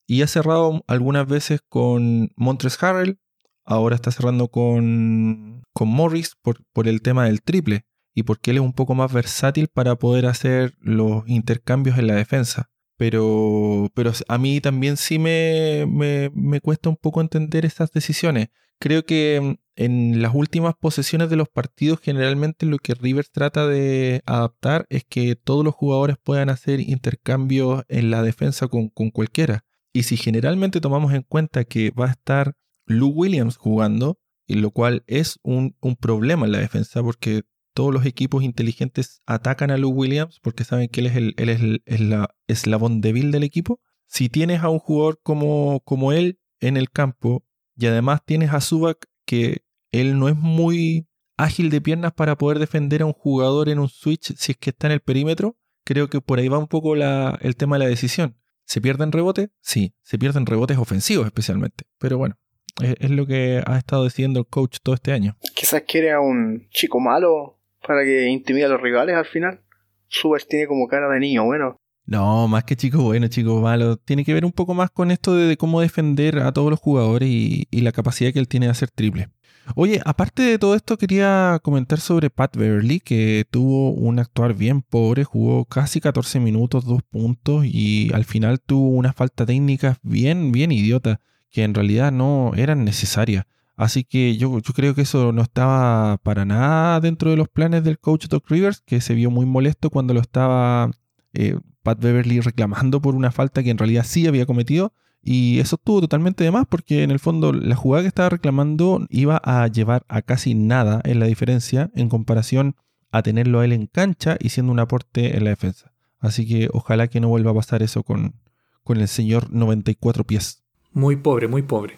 [0.07, 3.19] Y ha cerrado algunas veces con Montres Harrell.
[3.65, 7.87] Ahora está cerrando con, con Morris por, por el tema del triple.
[8.19, 12.17] Y porque él es un poco más versátil para poder hacer los intercambios en la
[12.17, 12.69] defensa.
[12.97, 18.49] Pero, pero a mí también sí me, me, me cuesta un poco entender estas decisiones.
[18.81, 24.21] Creo que en las últimas posesiones de los partidos, generalmente lo que Rivers trata de
[24.27, 29.65] adaptar es que todos los jugadores puedan hacer intercambios en la defensa con, cualquiera.
[29.93, 32.55] Y si generalmente tomamos en cuenta que va a estar
[32.85, 37.45] Lou Williams jugando, y lo cual es un, un problema en la defensa porque
[37.79, 41.49] todos los equipos inteligentes atacan a Lou Williams porque saben que él es el, él
[41.49, 43.79] es el, la eslabón débil del equipo.
[44.09, 47.45] Si tienes a un jugador como, como él en el campo
[47.77, 49.59] y además tienes a Subak que
[49.93, 53.89] él no es muy ágil de piernas para poder defender a un jugador en un
[53.89, 56.97] switch si es que está en el perímetro, creo que por ahí va un poco
[56.97, 58.37] el tema de la decisión.
[58.65, 59.51] ¿Se pierden rebotes?
[59.61, 61.85] Sí, se pierden rebotes ofensivos especialmente.
[61.99, 62.41] Pero bueno,
[62.83, 65.39] es, es lo que ha estado decidiendo el coach todo este año.
[65.55, 67.58] Quizás quiere a un chico malo
[67.89, 69.63] para que intimide a los rivales al final.
[70.07, 71.77] Subas tiene como cara de niño bueno.
[72.05, 73.97] No, más que chico bueno, chico malo.
[73.97, 77.29] Tiene que ver un poco más con esto de, cómo defender a todos los jugadores
[77.29, 79.29] y, la capacidad que él tiene de hacer triple.
[79.75, 84.81] Oye, aparte de todo esto, quería comentar sobre Pat Beverly, que tuvo un actuar bien
[84.83, 90.53] pobre, jugó casi 14 minutos, dos puntos, y al final tuvo una falta técnica bien,
[90.53, 91.21] bien idiota,
[91.51, 93.45] que en realidad no eran necesarias.
[93.79, 98.01] Así que yo, creo que eso no estaba para nada dentro de los planes del
[98.01, 100.91] coach Doc Rivers, que se vio muy molesto cuando lo estaba
[101.33, 104.93] eh, Pat Beverly reclamando por una falta que en realidad sí había cometido.
[105.23, 109.07] Y eso estuvo totalmente de más porque en el fondo la jugada que estaba reclamando
[109.11, 112.75] iba a llevar a casi nada en la diferencia en comparación
[113.13, 115.93] a tenerlo a él en cancha y siendo un aporte en la defensa.
[116.19, 118.35] Así que ojalá que no vuelva a pasar eso con,
[118.83, 120.65] con el señor 94 pies.
[120.93, 121.95] Muy pobre, muy pobre.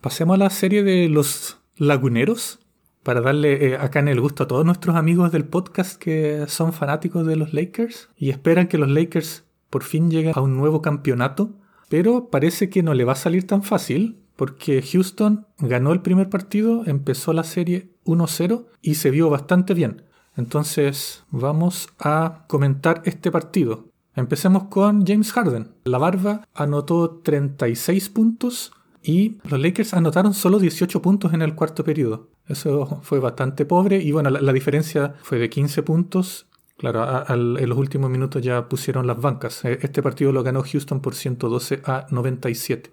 [0.00, 2.60] Pasemos a la serie de los laguneros
[3.02, 6.72] para darle eh, acá en el gusto a todos nuestros amigos del podcast que son
[6.72, 10.82] fanáticos de los Lakers y esperan que los Lakers por fin lleguen a un nuevo
[10.82, 11.50] campeonato,
[11.88, 16.30] pero parece que no le va a salir tan fácil porque Houston ganó el primer
[16.30, 20.02] partido, empezó la serie 1-0 y se vio bastante bien.
[20.36, 23.88] Entonces vamos a comentar este partido.
[24.14, 25.72] Empecemos con James Harden.
[25.82, 28.72] La barba anotó 36 puntos
[29.08, 32.28] y los Lakers anotaron solo 18 puntos en el cuarto periodo.
[32.46, 36.46] Eso fue bastante pobre y bueno, la, diferencia fue de 15 puntos.
[36.76, 39.64] Claro, en los últimos minutos ya pusieron las bancas.
[39.64, 42.92] E, este partido lo ganó Houston por 112 a 97.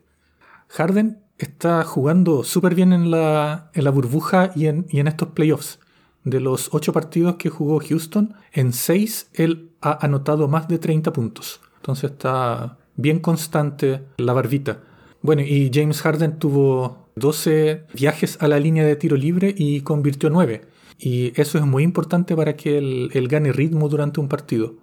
[0.69, 5.31] Harden está jugando súper bien en la, en la burbuja y en, y en estos
[5.31, 5.79] playoffs.
[6.23, 11.11] De los 8 partidos que jugó Houston, en 6 él ha anotado más de 30
[11.11, 11.59] puntos.
[11.75, 14.79] Entonces está bien constante la barbita.
[15.25, 20.29] Bueno, y James Harden tuvo 12 viajes a la línea de tiro libre y convirtió
[20.29, 20.61] 9.
[20.99, 24.75] Y eso es muy importante para que él, gane ritmo durante un partido.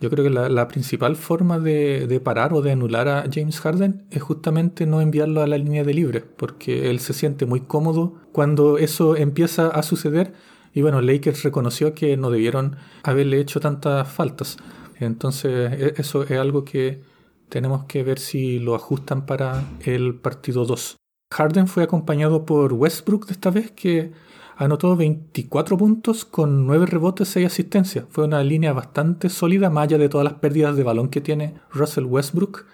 [0.00, 3.60] Yo creo que la, la principal forma de, de, parar o de anular a James
[3.60, 7.60] Harden es justamente no enviarlo a la línea de libre, porque él se siente muy
[7.60, 10.32] cómodo cuando eso empieza a suceder.
[10.72, 14.56] Y bueno, Lakers reconoció que no debieron haberle hecho tantas faltas.
[14.98, 17.11] Entonces, e, eso es algo que
[17.52, 20.96] tenemos que ver si lo ajustan para el partido 2.
[21.34, 24.12] Harden fue acompañado por Westbrook de esta vez, que
[24.56, 28.06] anotó 24 puntos con 9 rebotes, 6 asistencias.
[28.08, 31.60] Fue una línea bastante sólida, más allá de todas las pérdidas de balón que tiene
[31.70, 32.64] Russell Westbrook,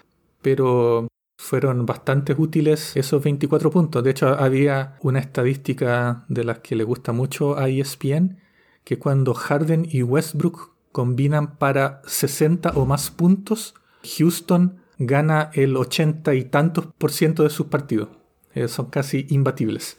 [0.41, 4.01] pero fueron bastante útiles esos 24 puntos.
[4.01, 8.37] De hecho, había una estadística de las que le gusta mucho a ESPN,
[8.85, 16.35] que cuando Harden y Westbrook combinan para 60 o más puntos, Houston gana el 80
[16.35, 18.09] y tantos por ciento de sus partidos.
[18.53, 19.97] Eh, son casi imbatibles.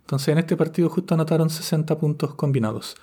[0.00, 2.96] Entonces en este partido justo anotaron 60 puntos combinados.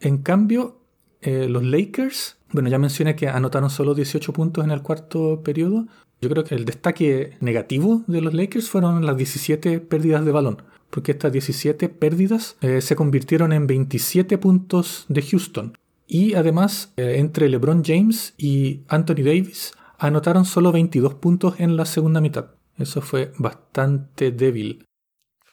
[0.00, 0.80] En cambio,
[1.20, 5.86] eh, los Lakers, bueno, ya mencioné que anotaron solo 18 puntos en el cuarto periodo.
[6.20, 10.62] Yo creo que el destaque negativo de los Lakers fueron las 17 pérdidas de balón,
[10.90, 15.76] porque estas 17 pérdidas eh, se convirtieron en 27 puntos de Houston.
[16.06, 19.72] Y además, entre LeBron James y Anthony Davis,
[20.06, 22.50] anotaron solo 22 puntos en la segunda mitad.
[22.76, 24.86] Eso fue bastante débil.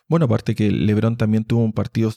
[0.09, 2.11] Bueno, aparte que LeBron también tuvo un partido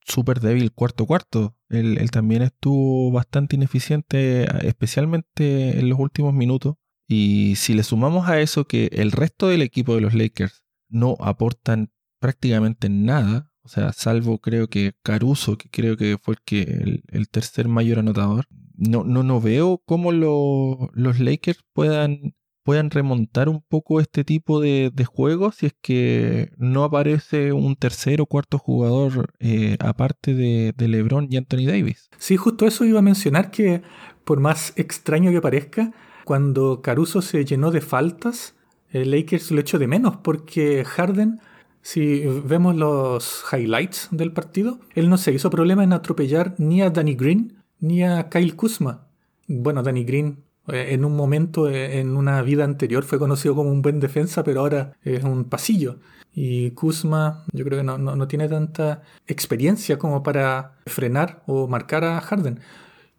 [0.00, 1.54] súper débil cuarto cuarto.
[1.68, 6.76] Él, también estuvo bastante ineficiente, especialmente en los últimos minutos.
[7.06, 11.16] Y si le sumamos a eso que el resto del equipo de los Lakers no
[11.20, 17.68] aportan prácticamente nada, o sea, salvo creo que Caruso, que creo que fue el tercer
[17.68, 24.00] mayor anotador, no, no, no veo cómo lo, los Lakers puedan, puedan remontar un poco
[24.00, 29.32] este tipo de, de juegos si es que no aparece un tercer o cuarto jugador
[29.38, 32.08] eh, aparte de, de, LeBron y Anthony Davis.
[32.18, 33.82] Sí, justo eso iba a mencionar que
[34.24, 35.92] por más extraño que parezca,
[36.24, 38.54] cuando Caruso se llenó de faltas,
[38.90, 41.40] el Lakers lo echó de menos porque Harden...
[41.86, 46.88] Si vemos los highlights del partido, él no se hizo problema en atropellar ni a
[46.88, 49.06] Danny Green ni a Kyle Kuzma.
[49.46, 53.70] Bueno, Danny Green Eh, en un momento, eh, en una vida anterior, fue conocido como
[53.70, 55.98] un buen defensa, pero ahora es un pasillo.
[56.32, 62.04] Y Kuzma, yo creo que no, no, tiene tanta experiencia como para frenar o marcar
[62.04, 62.60] a Harden.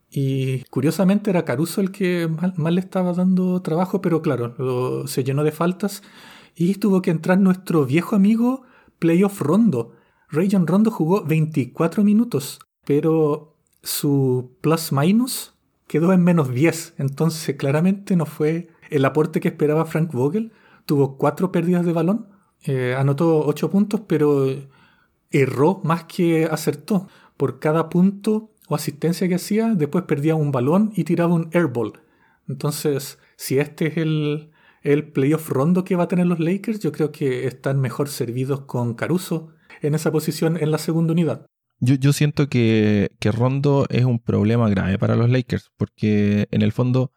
[0.09, 5.43] Y curiosamente era Caruso el que más, le estaba dando trabajo, pero claro, se llenó
[5.43, 6.01] de faltas.
[6.55, 8.63] Y tuvo que entrar nuestro viejo amigo
[8.99, 9.93] Playoff Rondo.
[10.29, 13.54] Rayon Rondo jugó 24 minutos, pero
[13.85, 15.53] su plus minus
[15.87, 16.95] quedó en menos 10.
[16.97, 20.51] Entonces claramente no fue el aporte que esperaba Frank Vogel.
[20.85, 22.27] Tuvo cuatro pérdidas de balón,
[22.63, 24.47] eh, anotó 8 puntos, pero
[25.31, 27.07] erró más que acertó.
[27.37, 31.93] Por cada punto o asistencia que hacía, después perdía un balón y tiraba un airball.
[32.47, 36.91] Entonces, si este es el, el playoff rondo que va a tener los Lakers, yo
[36.91, 39.49] creo que están mejor servidos con Caruso
[39.81, 41.45] en esa posición en la segunda unidad.
[41.79, 46.71] Yo, siento que, que, Rondo es un problema grave para los Lakers, porque en el
[46.71, 47.11] fondo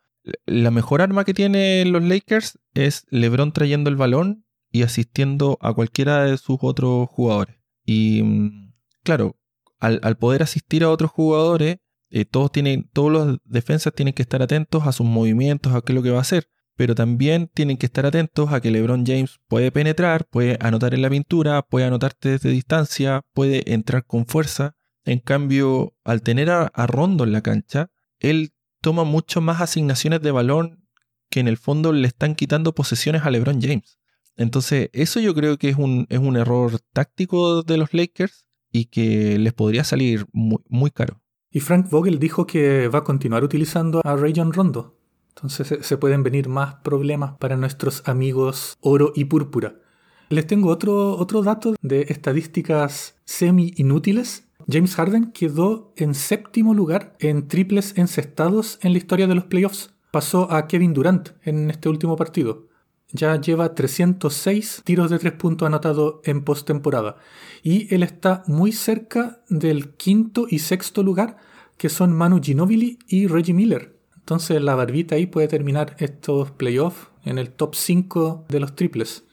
[0.46, 5.72] la mejor arma que tienen los Lakers es LeBron trayendo el balón y asistiendo a
[5.72, 7.56] cualquiera de sus otros jugadores.
[7.84, 9.36] Y mm, claro,
[9.78, 11.78] al, poder asistir a otros jugadores,
[12.10, 15.92] eh, todos tienen, todos los defensas tienen que estar atentos a sus movimientos, a qué
[15.92, 16.48] es lo que va a hacer.
[16.78, 21.02] Pero también tienen que estar atentos a que LeBron James puede penetrar, puede anotar en
[21.02, 24.76] la pintura, puede anotarte desde distancia, puede entrar con fuerza.
[25.04, 30.30] En cambio, al tener a, Rondo en la cancha, él toma mucho más asignaciones de
[30.30, 30.84] balón
[31.28, 33.98] que en el fondo le están quitando posesiones a LeBron James.
[34.36, 38.84] Entonces, eso yo creo que es un, es un error táctico de los Lakers y
[38.84, 41.20] que les podría salir muy, caro.
[41.50, 44.97] Y Frank Vogel dijo que va a continuar utilizando a Rayon Rondo.
[45.38, 49.76] Entonces se pueden venir más problemas para nuestros amigos oro y púrpura.
[50.30, 54.48] Les tengo otro, otro dato de estadísticas semi inútiles.
[54.70, 59.94] James Harden quedó en séptimo lugar en triples encestados en la historia de los playoffs.
[60.10, 62.68] Pasó a Kevin Durant en este último partido
[63.12, 67.16] ya lleva 306 tiros de tres puntos anotados en postemporada.
[67.62, 71.36] Y él está muy cerca del quinto y sexto lugar,
[71.76, 73.97] que son Manu Ginobili y Reggie Miller.
[74.28, 79.24] Entonces la barbita ahí puede terminar estos playoffs en el top 5 de los triples.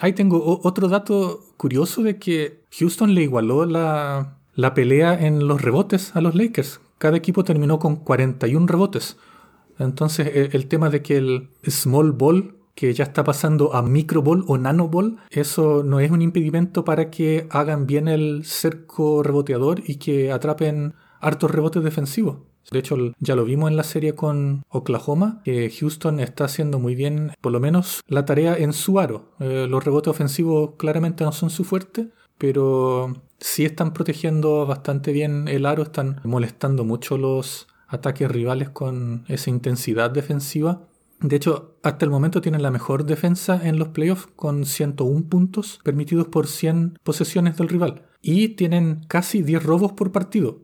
[0.00, 5.62] Ahí tengo otro dato curioso de que Houston le igualó la, la pelea en los
[5.62, 6.80] rebotes a los Lakers.
[6.98, 9.16] Cada equipo terminó con 41 rebotes.
[9.78, 14.44] Entonces e, el tema de que el small ball que ya está pasando a microball
[14.48, 19.94] o nanoball, eso no es un impedimento para que hagan bien el cerco reboteador y
[19.98, 22.38] que atrapen hartos rebotes defensivos.
[22.70, 26.94] De hecho, ya lo vimos en la serie con Oklahoma, que Houston está haciendo muy
[26.94, 29.32] bien, por lo menos, la tarea en su aro.
[29.40, 35.48] Eh, los rebotes ofensivos claramente no son su fuerte, pero sí están protegiendo bastante bien
[35.48, 40.88] el aro, están molestando mucho los ataques rivales con esa intensidad defensiva
[41.20, 45.80] de hecho, hasta el momento tienen la mejor defensa en los playoffs con 101 puntos
[45.82, 48.02] permitidos por 100 posesiones del rival.
[48.20, 50.58] Y tienen casi 10 robos por partido.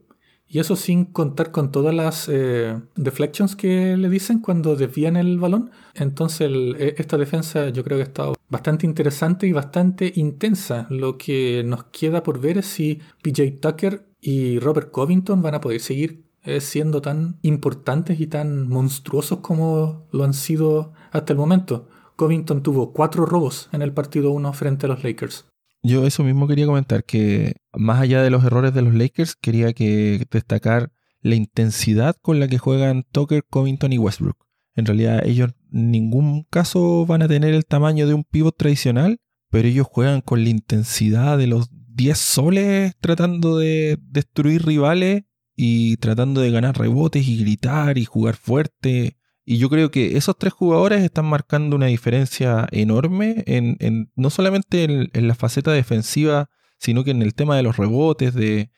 [0.53, 5.39] Y eso sin contar con todas las eh, deflections que le dicen cuando desvían el
[5.39, 5.71] balón.
[5.95, 10.87] Entonces e, esta defensa yo creo que ha estado bastante interesante y bastante intensa.
[10.91, 15.61] Lo que nos queda por ver es si PJ Tucker y Robert Covington van a
[15.63, 16.23] poder seguir
[16.59, 21.89] siendo tan importantes y tan monstruosos como lo han sido hasta el momento.
[22.17, 25.47] Covington tuvo cuatro robos en el partido 1 frente a los Lakers.
[25.83, 29.73] Yo eso mismo quería comentar, que más allá de los errores de los Lakers, quería
[29.73, 34.37] que destacar la intensidad con la que juegan Tucker, Covington y Westbrook.
[34.75, 39.19] En realidad ellos en ningún caso van a tener el tamaño de un pivot tradicional,
[39.51, 45.97] pero ellos juegan con la intensidad de los 10 soles tratando de destruir rivales y
[45.99, 49.19] tratando de ganar rebotes y gritar y jugar fuerte.
[49.45, 54.85] Y yo creo que esos tres jugadores están marcando una diferencia enorme en, no solamente
[54.85, 58.71] en, la faceta defensiva, sino que en el tema de los rebotes, de,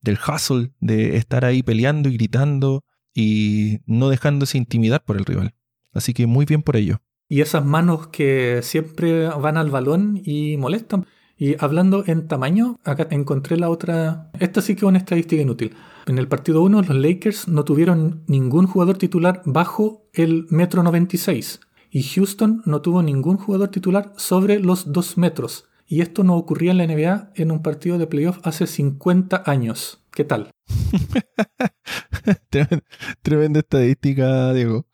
[0.00, 5.54] del hustle, de estar ahí peleando y gritando y no dejándose intimidar por el rival.
[5.92, 7.00] Así que muy bien por ello.
[7.28, 11.06] Y esas manos que siempre van al balón y molestan.
[11.36, 14.30] Y hablando en tamaño, acá encontré la otra.
[14.40, 15.76] Esta sí que es una estadística inútil.
[16.08, 21.60] En el partido 1, los Lakers no tuvieron ningún jugador titular bajo el metro 96.
[21.90, 25.68] Y Houston no tuvo ningún jugador titular sobre los 2 metros.
[25.86, 30.02] Y esto no ocurría en la NBA en un partido de playoff hace 50 años.
[30.10, 30.50] ¿Qué tal?
[33.22, 34.86] Tremenda estadística, Diego.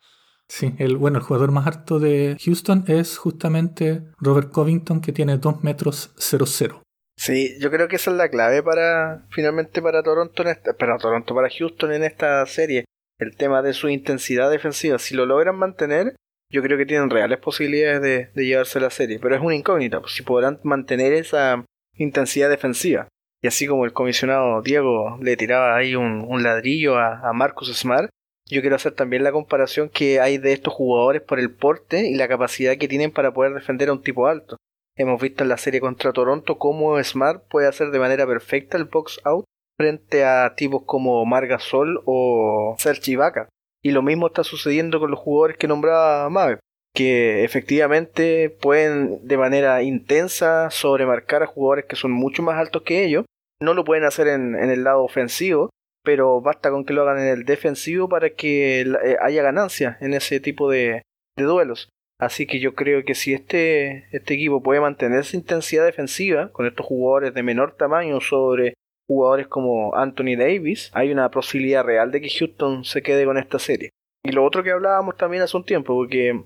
[0.49, 5.37] Sí, el, bueno, el jugador más alto de Houston es justamente Robert Covington, que tiene
[5.37, 6.84] 2 metros 00.
[7.25, 10.99] Sí, yo creo que esa es la clave para, finalmente, para Toronto, en esta, para
[10.99, 12.85] Toronto, para Houston en esta serie.
[13.17, 14.99] el tema de su intensidad defensiva.
[14.99, 16.15] Si lo logran mantener,
[16.51, 19.17] yo creo que tienen reales posibilidades de, de llevarse la serie.
[19.19, 21.65] Pero es una incógnita, pues, si podrán mantener esa
[21.95, 23.07] intensidad defensiva.
[23.41, 28.11] Y así como el comisionado Diego le tiraba ahí un, ladrillo a, a Marcus Smart,
[28.47, 32.13] yo quiero hacer también la comparación que hay de estos jugadores por el porte y
[32.13, 34.57] la capacidad que tienen para poder defender a un tipo alto.
[34.97, 38.85] Hemos visto en la serie contra Toronto cómo Smart puede hacer de manera perfecta el
[38.85, 39.43] box out
[39.77, 43.49] frente a tipos como Margasol o Serge Ibaka.
[43.83, 46.59] Y lo mismo está sucediendo con los jugadores que nombraba Mave,
[46.95, 53.03] que efectivamente pueden de manera intensa sobremarcar a jugadores que son mucho más altos que
[53.03, 53.25] ellos.
[53.61, 55.69] No lo pueden hacer en, el lado ofensivo,
[56.03, 60.13] pero basta con que lo hagan en el defensivo para que eh, haya ganancia en
[60.13, 61.01] ese tipo de
[61.37, 61.89] duelos.
[62.19, 66.65] Así que yo creo que si este, este equipo puede mantener esa intensidad defensiva con
[66.65, 68.73] estos jugadores de menor tamaño sobre
[69.07, 73.59] jugadores como Anthony Davis, hay una posibilidad real de que Houston se quede con esta
[73.59, 73.89] serie.
[74.23, 76.41] Y lo otro que hablábamos también hace un tiempo, porque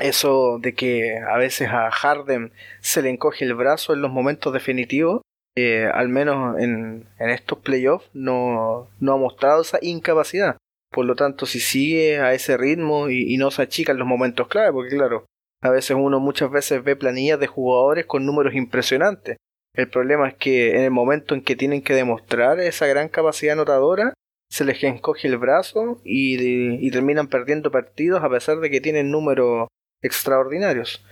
[0.00, 4.52] eso de que a veces a Harden se le encoge el brazo en los momentos
[4.52, 5.22] definitivos,
[5.56, 10.56] eh, al menos en, estos playoffs no ha mostrado esa incapacidad.
[10.90, 14.48] Por lo tanto, si sigue a ese ritmo y, no se achica en los momentos
[14.48, 15.26] clave, porque claro,
[15.62, 19.36] a veces uno muchas veces ve planillas de jugadores con números impresionantes.
[19.74, 23.52] El problema es que en el momento en que tienen que demostrar esa gran capacidad
[23.52, 24.14] anotadora,
[24.50, 29.12] se les encoge el brazo y, y terminan perdiendo partidos a pesar de que tienen
[29.12, 29.68] números
[30.02, 31.04] extraordinarios.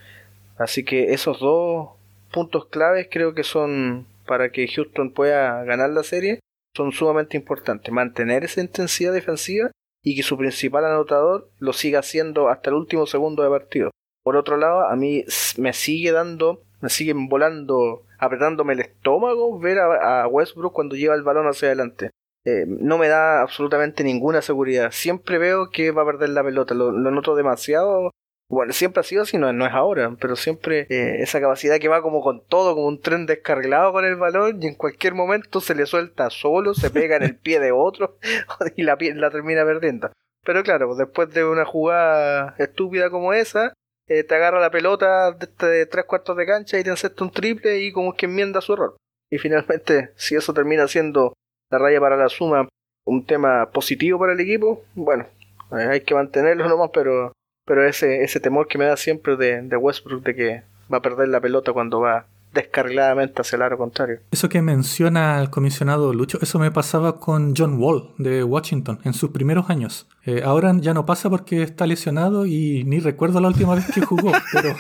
[0.57, 1.91] Así que esos dos
[2.33, 6.41] puntos claves creo que son para que Houston pueda ganar la serie
[6.79, 7.93] son sumamente importantes.
[7.93, 9.71] Mantener esa intensidad defensiva
[10.03, 13.91] y que su principal anotador lo siga haciendo hasta el último segundo de partido.
[14.23, 15.25] Por otro lado, a mí
[15.57, 21.25] me sigue dando, me siguen volando, apretándome el estómago ver a, Westbrook cuando lleva el
[21.25, 22.11] balón hacia adelante.
[22.45, 24.93] Eh, no me da absolutamente ninguna seguridad.
[24.93, 26.75] Siempre veo que va a perder la pelota.
[26.75, 28.13] lo noto demasiado
[28.51, 32.01] bueno, siempre ha sido así, no, es ahora, pero siempre eh, esa capacidad que va
[32.01, 35.75] como con todo, como un tren descargado con el balón y en cualquier momento se
[35.75, 38.17] le suelta solo, se pega en el pie de otro
[38.77, 40.11] y la, la termina perdiendo.
[40.45, 43.75] Pero claro, después de una jugada estúpida como esa,
[44.09, 47.31] eh, te agarra la pelota de, de, tres cuartos de cancha y te acepta un
[47.31, 48.97] triple y como que enmienda su error.
[49.31, 51.35] Y finalmente, si eso termina siendo
[51.71, 52.67] la raya para la suma
[53.05, 55.27] un tema positivo para el equipo, bueno,
[55.73, 57.33] eh, hay que mantenerlo nomás, pero
[57.69, 60.63] pero ese, ese temor que me da siempre de, de Westbrook de que
[60.93, 64.21] va a perder la pelota cuando va descarriladamente hacia el aro contrario.
[64.31, 69.13] Eso que menciona el comisionado Lucho, eso me pasaba con John Wall de Washington en
[69.13, 70.09] sus primeros años.
[70.25, 74.01] Eh, ahora ya no pasa porque está lesionado y ni recuerdo la última vez que
[74.01, 74.75] jugó, pero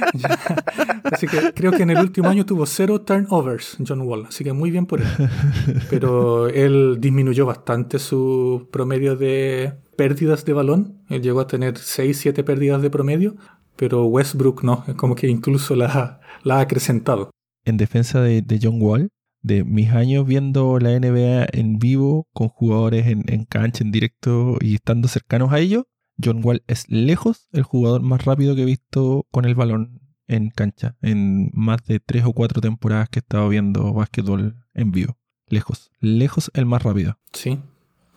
[1.12, 4.52] así que creo que en el último año tuvo cero turnovers John Wall, así que
[4.52, 5.08] muy bien por él.
[5.90, 11.02] Pero él disminuyó bastante su promedio de pérdidas de balón.
[11.10, 13.36] Él llegó a tener 6, 7 pérdidas de promedio,
[13.76, 17.28] pero Westbrook no, es como que incluso la, la ha acrecentado.
[17.66, 19.10] En defensa de, John Wall,
[19.42, 24.56] de mis años viendo la NBA en vivo, con jugadores en, en cancha, en directo
[24.62, 25.84] y estando cercanos a ellos,
[26.24, 30.48] John Wall es lejos el jugador más rápido que he visto con el balón en
[30.48, 35.18] cancha, en más de tres o cuatro temporadas que he estado viendo básquetbol en vivo.
[35.46, 37.18] Lejos, lejos el más rápido.
[37.34, 37.58] Sí,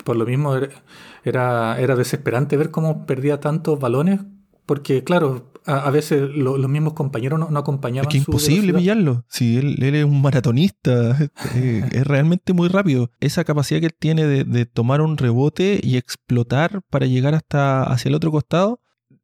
[0.04, 0.56] por lo mismo
[1.24, 4.22] era, era desesperante ver cómo perdía tantos balones,
[4.66, 8.08] porque claro, a, veces los mismos compañeros no, acompañaban.
[8.08, 9.26] Es que imposible pillarlo.
[9.30, 11.18] Si él, es un maratonista,
[11.56, 13.12] eh, es realmente muy rápido.
[13.20, 18.10] Esa capacidad que él tiene de, tomar un rebote y explotar para llegar hasta hacia
[18.10, 18.80] el otro costado.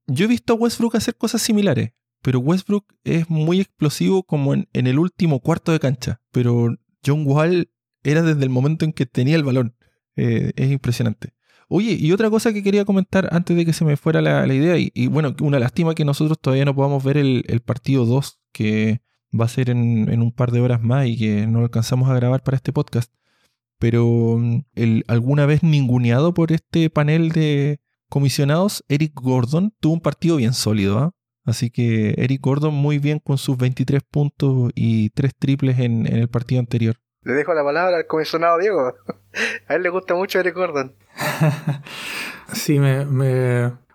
[0.08, 4.68] Yo he visto a Westbrook hacer cosas similares, pero Westbrook es muy explosivo como en,
[4.74, 6.22] en el último cuarto de cancha.
[6.32, 6.76] Pero
[7.06, 7.70] John Wall
[8.04, 9.76] era desde el momento en que tenía el balón.
[10.20, 11.34] Eh, es impresionante.
[11.70, 14.76] Oye, y otra cosa que quería comentar antes de que se me fuera la, idea,
[14.78, 19.02] y, bueno, una lástima que nosotros todavía no podamos ver el, partido 2, que
[19.40, 22.44] va a ser en, un par de horas más y que no alcanzamos a grabar
[22.44, 23.14] para este podcast.
[23.78, 30.02] Pero mm, el, alguna vez ninguneado por este panel de comisionados, Eric Gordon tuvo un
[30.02, 30.98] partido bien sólido.
[30.98, 31.12] ¿ah?
[31.46, 36.30] Así que Eric Gordon muy bien con sus 23 puntos y 3 triples en el
[36.30, 37.00] partido anterior.
[37.24, 38.94] Le dejo la palabra al comisionado Diego.
[39.68, 40.96] A él le gusta mucho Eric Gordon.
[42.54, 43.06] sí, me,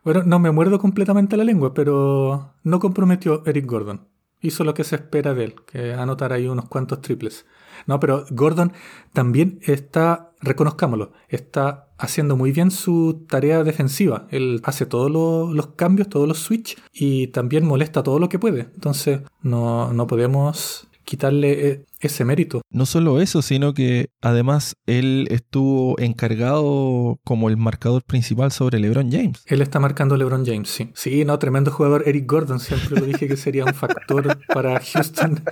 [0.05, 4.09] Bueno, no me muerdo completamente la lengua, pero no comprometió Eric Gordon.
[4.41, 7.47] Hizo lo que se espera de él, que anotar ahí unos cuantos triples.
[7.87, 8.73] No, pero Gordon
[9.13, 14.27] también está, reconozcámoslo, está haciendo muy bien su tarea defensiva.
[14.31, 18.69] Él hace todos los, cambios, todos los switch y también molesta todo lo que puede.
[18.75, 22.63] Entonces no, no podemos quitarle eh, ese mérito.
[22.71, 29.11] No solo eso, sino que además él estuvo encargado como el marcador principal sobre LeBron
[29.11, 29.43] James.
[29.47, 30.91] Él está marcando LeBron James, sí.
[30.95, 32.05] Sí, no, tremendo jugador.
[32.07, 35.43] Eric Gordon, siempre lo dije que sería un factor para Houston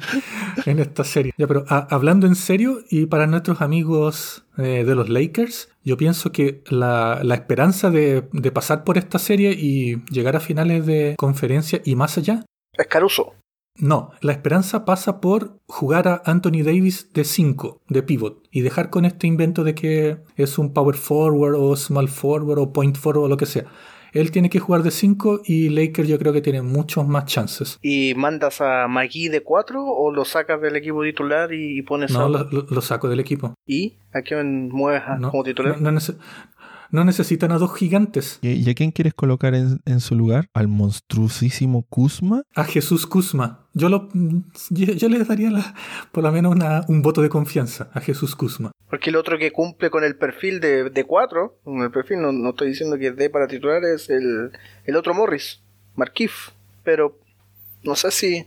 [0.66, 1.32] en esta serie.
[1.36, 6.32] Ya, pero hablando en serio y para nuestros amigos eh, de los Lakers, yo pienso
[6.32, 11.80] que la, esperanza de, de pasar por esta serie y llegar a finales de conferencia
[11.84, 12.44] y más allá
[12.76, 13.34] es Caruso.
[13.76, 18.88] No, la esperanza pasa por jugar a Anthony Davis de 5, de pivot, y dejar
[18.88, 23.24] con este invento de que es un power forward o small forward o point forward
[23.24, 23.64] o lo que sea.
[24.12, 27.80] Él tiene que jugar de 5 y Lakers yo creo que tiene muchos más chances.
[27.82, 32.26] ¿Y mandas a McGee de 4 o lo sacas del equipo titular y, pones no,
[32.26, 32.28] a...
[32.28, 33.54] No, lo, saco del equipo.
[33.66, 35.80] ¿Y a quién mueves como titular?
[35.80, 35.90] No,
[36.90, 38.38] no necesitan a dos gigantes.
[38.40, 40.48] ¿Y a quién quieres colocar en, su lugar?
[40.54, 42.44] ¿Al monstruosísimo Kuzma?
[42.54, 43.63] A Jesús Kuzma.
[43.74, 44.08] Yo, lo,
[44.70, 45.50] yo, le daría
[46.12, 46.56] por lo menos
[46.88, 48.70] un voto de confianza a Jesús Kuzma.
[48.88, 52.50] Porque el otro que cumple con el perfil de, de cuatro, con el perfil, no,
[52.50, 54.52] estoy diciendo que de para titular, es el,
[54.84, 55.60] el otro Morris,
[55.96, 56.50] Markif.
[56.84, 57.18] Pero
[57.82, 58.46] no sé si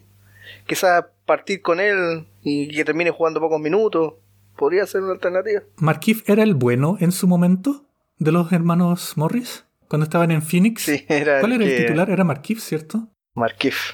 [0.66, 4.14] quizás partir con él y que termine jugando pocos minutos
[4.58, 5.62] podría ser una alternativa.
[5.78, 7.88] ¿Markif era el bueno en su momento?
[8.20, 9.66] de los hermanos Morris?
[9.88, 10.84] Cuando estaban en Phoenix.
[10.84, 12.10] Sí, era ¿Cuál era el titular?
[12.10, 13.08] Era Markif, ¿cierto?
[13.36, 13.94] Markif.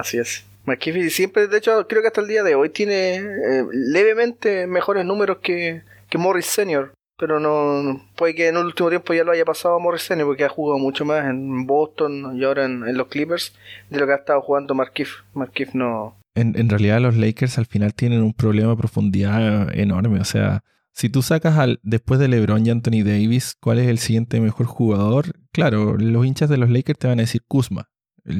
[0.00, 0.46] Así es.
[0.64, 5.04] Markif siempre, de hecho, creo que hasta el día de hoy tiene eh, levemente mejores
[5.04, 6.92] números que, que Morris Senior.
[7.18, 10.26] Pero no, puede que en el último tiempo ya lo haya pasado a Morris Senior
[10.26, 13.54] porque ha jugado mucho más en Boston y ahora en, los Clippers
[13.90, 15.16] de lo que ha estado jugando Markif.
[15.34, 16.16] Markif no.
[16.34, 20.18] En, en realidad los Lakers al final tienen un problema de profundidad enorme.
[20.18, 23.98] O sea, si tú sacas al después de LeBron y Anthony Davis, ¿cuál es el
[23.98, 25.26] siguiente mejor jugador?
[25.52, 27.90] Claro, los hinchas de los Lakers te van a decir Kuzma.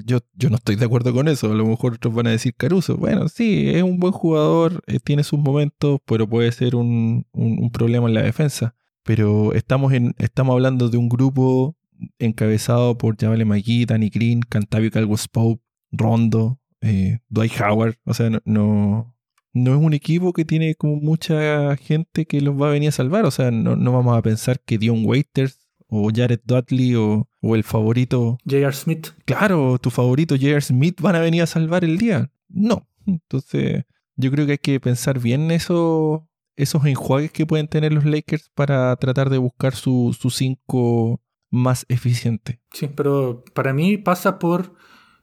[0.04, 1.50] Yo, yo no estoy de acuerdo con eso.
[1.50, 2.96] A lo mejor otros van a decir Caruso.
[2.96, 7.26] Bueno, sí, es un buen jugador, eh, tiene sus momentos, pero puede ser un,
[7.72, 8.74] problema en la defensa.
[9.02, 11.76] Pero estamos, en, estamos hablando de un grupo
[12.18, 17.96] encabezado por Javale McGee, Danny Green, Cantavio Calvo Pope, Rondo, eh, Dwight Howard.
[18.04, 19.14] O sea, no,
[19.52, 22.92] no es un equipo que tiene como mucha gente que los va a venir a
[22.92, 23.24] salvar.
[23.24, 25.59] O sea, no, vamos a pensar que Dion Waiters
[25.90, 28.38] o Jared Dudley o, el favorito.
[28.48, 28.72] J.R.
[28.72, 29.08] Smith.
[29.24, 30.60] Claro, tu favorito J.R.
[30.60, 32.30] Smith van a venir a salvar el día.
[32.48, 32.88] No.
[33.06, 33.84] Entonces,
[34.16, 38.50] yo creo que hay que pensar bien eso, esos enjuagues que pueden tener los Lakers
[38.54, 41.20] para tratar de buscar su, su cinco
[41.50, 42.60] más eficiente.
[42.72, 44.74] Sí, pero para mí pasa por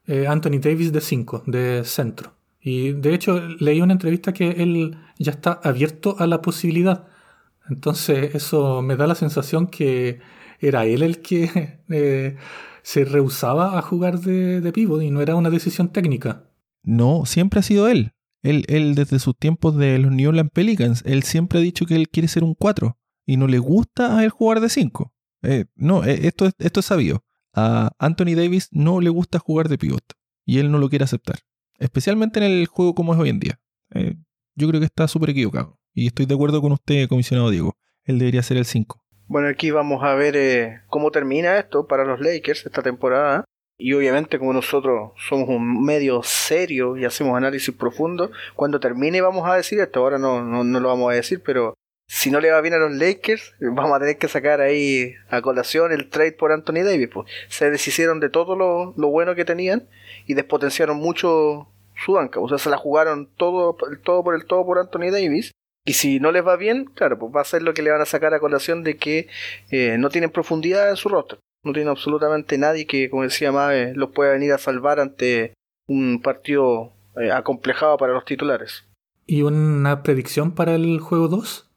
[0.06, 2.34] eh, Anthony Davis de 5, de centro.
[2.60, 7.08] Y de hecho leí una entrevista que él ya está abierto a la posibilidad.
[7.70, 10.20] Entonces eso me da la sensación que
[10.60, 12.36] era él el que eh,
[12.84, 16.50] se rehusaba a jugar de, de pívot y no era una decisión técnica.
[16.84, 18.14] No, siempre ha sido él.
[18.44, 21.96] Él, él desde sus tiempos de los New Orleans Pelicans, él siempre ha dicho que
[21.96, 25.14] él quiere ser un 4 y no le gusta a él jugar de 5.
[25.44, 27.24] Eh, no, eh, esto, esto es sabido.
[27.54, 30.04] A Anthony Davis no le gusta jugar de pivot
[30.46, 31.40] y él no lo quiere aceptar.
[31.80, 33.60] Especialmente en el juego como es hoy en día.
[34.56, 35.80] Yo creo que está súper equivocado.
[35.94, 37.78] Y estoy de acuerdo con usted, comisionado Diego.
[38.04, 39.04] Él debería ser el 5.
[39.28, 43.44] Bueno, aquí vamos a ver eh, cómo termina esto para los Lakers esta temporada.
[43.78, 49.48] Y obviamente como nosotros somos un medio serio y hacemos análisis profundo, cuando termine vamos
[49.48, 50.00] a decir esto.
[50.00, 51.76] Ahora no, no, lo vamos a decir, pero
[52.08, 55.42] si no le va bien a los Lakers, vamos a tener que sacar ahí a
[55.42, 57.10] colación el trade por Anthony Davis.
[57.14, 57.30] Pues.
[57.50, 59.88] Se deshicieron de todo lo, lo bueno que tenían
[60.26, 61.68] y despotenciaron mucho
[62.04, 62.40] su banca.
[62.40, 65.52] O sea, se la jugaron todo, todo por el todo por Anthony Davis.
[65.88, 68.02] Y si no les va bien, claro, pues va a ser lo que le van
[68.02, 69.30] a sacar a colación de que
[69.72, 71.40] eh, no tienen profundidad en su rostro.
[71.64, 75.54] No tienen absolutamente nadie que, como decía Mabe, los pueda venir a salvar ante
[75.88, 78.86] un partido eh, acomplejado para los titulares.
[79.26, 81.70] ¿Y una predicción para el juego 2?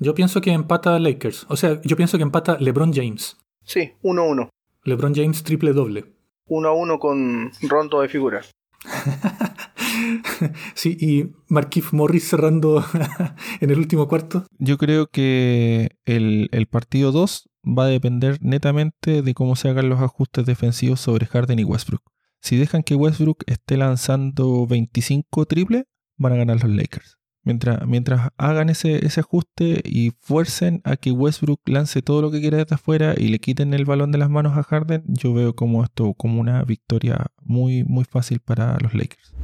[0.00, 1.46] Yo pienso que empata Lakers.
[1.48, 3.36] O sea, yo pienso que empata LeBron James.
[3.62, 4.48] Sí, 1-1.
[4.82, 6.06] LeBron James triple doble.
[6.46, 8.50] 1 a 1 con rondo de figuras.
[10.74, 12.84] sí, y Marquise Morris cerrando
[13.60, 14.46] en el último cuarto.
[14.58, 20.00] Yo creo que el, partido 2 va a depender netamente de cómo se hagan los
[20.00, 22.02] ajustes defensivos sobre Harden y Westbrook.
[22.40, 25.84] Si dejan que Westbrook esté lanzando 25 triples,
[26.16, 27.18] van a ganar los Lakers.
[27.44, 32.58] Mientras, hagan ese, ese ajuste y fuercen a que Westbrook lance todo lo que quiera
[32.58, 35.82] desde afuera y le quiten el balón de las manos a Harden, yo veo como
[35.82, 39.34] esto como una victoria muy, muy fácil para los Lakers.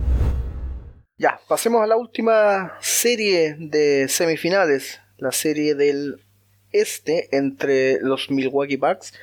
[1.17, 6.21] Ya, pasemos a la última serie de semifinales, la serie del
[6.73, 9.15] este entre los Milwaukee Bucks,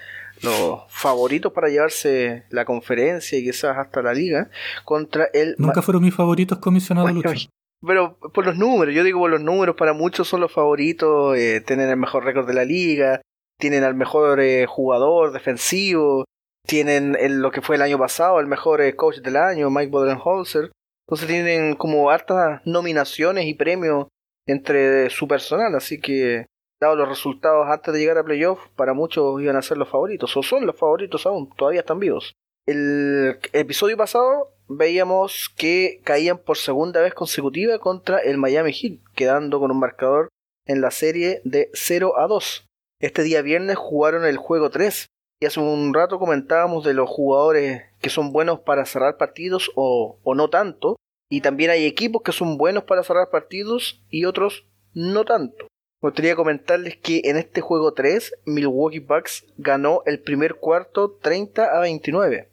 [0.41, 4.49] los favoritos para llevarse la conferencia y quizás hasta la liga,
[4.85, 5.55] contra el...
[5.57, 7.11] Nunca fueron mis favoritos comisionados
[7.85, 11.61] Pero por los números, yo digo por los números, para muchos son los favoritos, eh,
[11.65, 13.21] tienen el mejor récord de la liga,
[13.59, 16.25] tienen al mejor eh, jugador defensivo,
[16.65, 19.91] tienen el, lo que fue el año pasado, el mejor eh, coach del año, Mike
[19.91, 20.71] Bodenholzer.
[21.11, 24.07] Entonces tienen como hartas nominaciones y premios
[24.47, 26.45] entre su personal, así que
[26.79, 30.37] dado los resultados antes de llegar a playoff, para muchos iban a ser los favoritos,
[30.37, 32.33] o son los favoritos aún, todavía están vivos.
[32.65, 39.59] El episodio pasado veíamos que caían por segunda vez consecutiva contra el Miami Heat, quedando
[39.59, 40.29] con un marcador
[40.65, 42.65] en la serie de 0 a 2.
[43.01, 45.07] Este día viernes jugaron el juego 3
[45.41, 50.19] y hace un rato comentábamos de los jugadores que son buenos para cerrar partidos o,
[50.21, 50.97] o no tanto.
[51.29, 55.65] Y también hay equipos que son buenos para cerrar partidos y otros no tanto.
[55.99, 61.75] Me gustaría comentarles que en este juego 3, Milwaukee Bucks ganó el primer cuarto 30
[61.75, 62.49] a 29.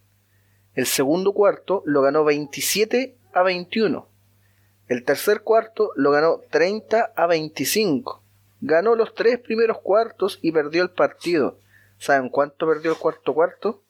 [0.74, 4.09] El segundo cuarto lo ganó 27 a 21.
[4.89, 8.22] El tercer cuarto lo ganó 30 a 25.
[8.62, 11.59] Ganó los tres primeros cuartos y perdió el partido.
[11.99, 13.84] ¿Saben cuánto perdió el cuarto cuarto?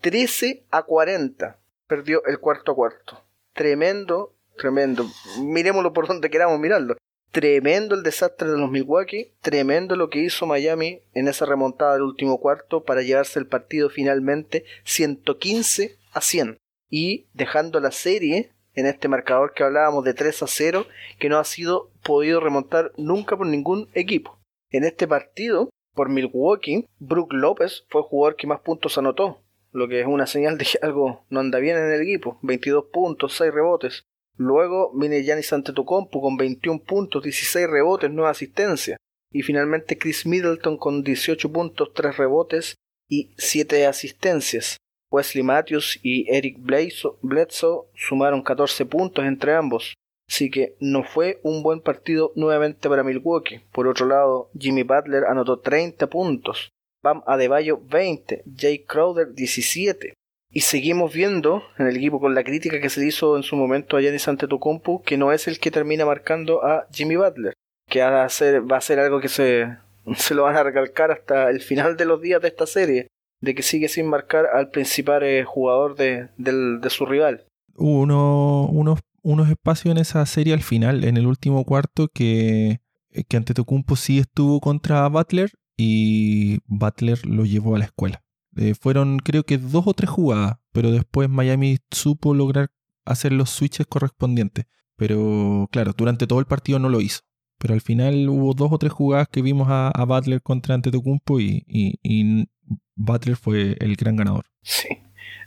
[0.00, 1.58] 13 a 40.
[1.86, 3.22] Perdió el cuarto cuarto.
[3.52, 5.04] Tremendo, tremendo.
[5.40, 6.96] Miremoslo por donde queramos mirarlo.
[7.30, 12.02] Tremendo el desastre de los Milwaukee, tremendo lo que hizo Miami en esa remontada del
[12.02, 16.58] último cuarto para llevarse el partido finalmente 115 a 100
[16.88, 20.86] y dejando la serie en este marcador que hablábamos de 3 a 0
[21.20, 24.40] que no ha sido podido remontar nunca por ningún equipo.
[24.70, 29.88] En este partido, por Milwaukee, Brook López fue el jugador que más puntos anotó, lo
[29.88, 32.38] que es una señal de que algo no anda bien en el equipo.
[32.42, 34.02] 22 puntos, 6 rebotes.
[34.36, 38.98] Luego viene Giannis Antetokounmpo con 21 puntos, 16 rebotes, 9 asistencias.
[39.32, 42.74] Y finalmente Chris Middleton con 18 puntos, 3 rebotes
[43.08, 44.76] y 7 asistencias.
[45.10, 49.94] Wesley Matthews y Eric Bledsoe sumaron 14 puntos entre ambos.
[50.30, 53.62] Así que no fue un buen partido nuevamente para Milwaukee.
[53.72, 56.70] Por otro lado, Jimmy Butler anotó 30 puntos.
[57.02, 60.14] Bam Adebayo 20, Jay Crowder 17.
[60.52, 63.96] Y seguimos viendo en el equipo con la crítica que se hizo en su momento
[63.96, 67.54] a Giannis Antetokounmpo que no es el que termina marcando a Jimmy Butler,
[67.88, 69.78] que va a ser, va a ser algo que se,
[70.16, 73.08] se lo van a recalcar hasta el final de los días de esta serie,
[73.40, 77.46] de que sigue sin marcar al principal eh, jugador de, de, su rival.
[77.76, 82.80] Uno, unos, unos espacios en esa serie al final, en el último cuarto, que,
[83.28, 88.22] que Antetokounmpo sí estuvo contra Butler y Butler lo llevó a la escuela.
[88.56, 92.70] Eh, fueron creo que dos o tres jugadas, pero después Miami supo lograr
[93.04, 94.66] hacer los switches correspondientes.
[94.96, 97.20] Pero claro, durante todo el partido no lo hizo.
[97.58, 101.64] Pero al final hubo dos o tres jugadas que vimos a, Butler contra Antetokounmpo y,
[101.66, 102.48] y,
[102.96, 104.44] Butler fue el gran ganador.
[104.62, 104.88] Sí,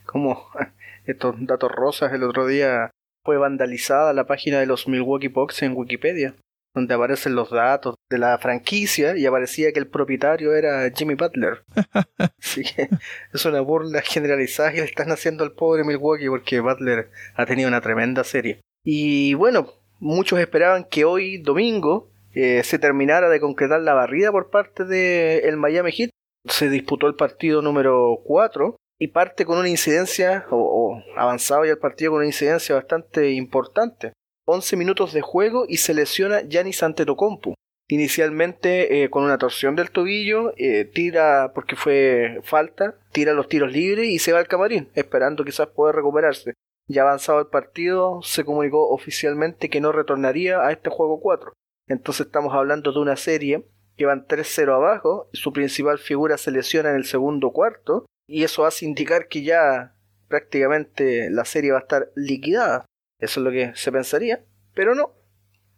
[0.06, 0.44] como
[1.06, 2.92] estos datos rosas el otro día
[3.24, 6.36] fue vandalizada la página de los Milwaukee Bucks en Wikipedia
[6.74, 11.64] donde aparecen los datos de la franquicia y aparecía que el propietario era Jimmy Butler.
[12.18, 12.90] Así que
[13.32, 17.68] es una burla generalizada que le están haciendo al pobre Milwaukee porque Butler ha tenido
[17.68, 18.62] una tremenda serie.
[18.84, 19.68] Y bueno,
[20.00, 25.46] muchos esperaban que hoy, domingo, eh, se terminara de concretar la barrida por parte del
[25.46, 26.10] el Miami Heat.
[26.46, 31.78] Se disputó el partido número 4 y parte con una incidencia, o, avanzado ya el
[31.78, 34.14] partido con una incidencia bastante importante.
[34.46, 37.54] 11 minutos de juego y se lesiona Giannis Antetokounmpo.
[37.90, 43.72] Inicialmente eh, con una torsión del tobillo, eh, tira porque fue falta, tira los tiros
[43.72, 46.54] libres y se va al camarín, esperando quizás poder recuperarse.
[46.88, 51.54] Ya avanzado el partido, se comunicó oficialmente que no retornaría a este juego 4.
[51.88, 53.66] Entonces estamos hablando de una serie
[53.98, 58.66] que van 3-0 abajo, su principal figura se lesiona en el segundo cuarto, y eso
[58.66, 59.94] hace indicar que ya
[60.28, 62.84] prácticamente la serie va a estar liquidada.
[63.20, 65.14] Eso es lo que se pensaría, pero no.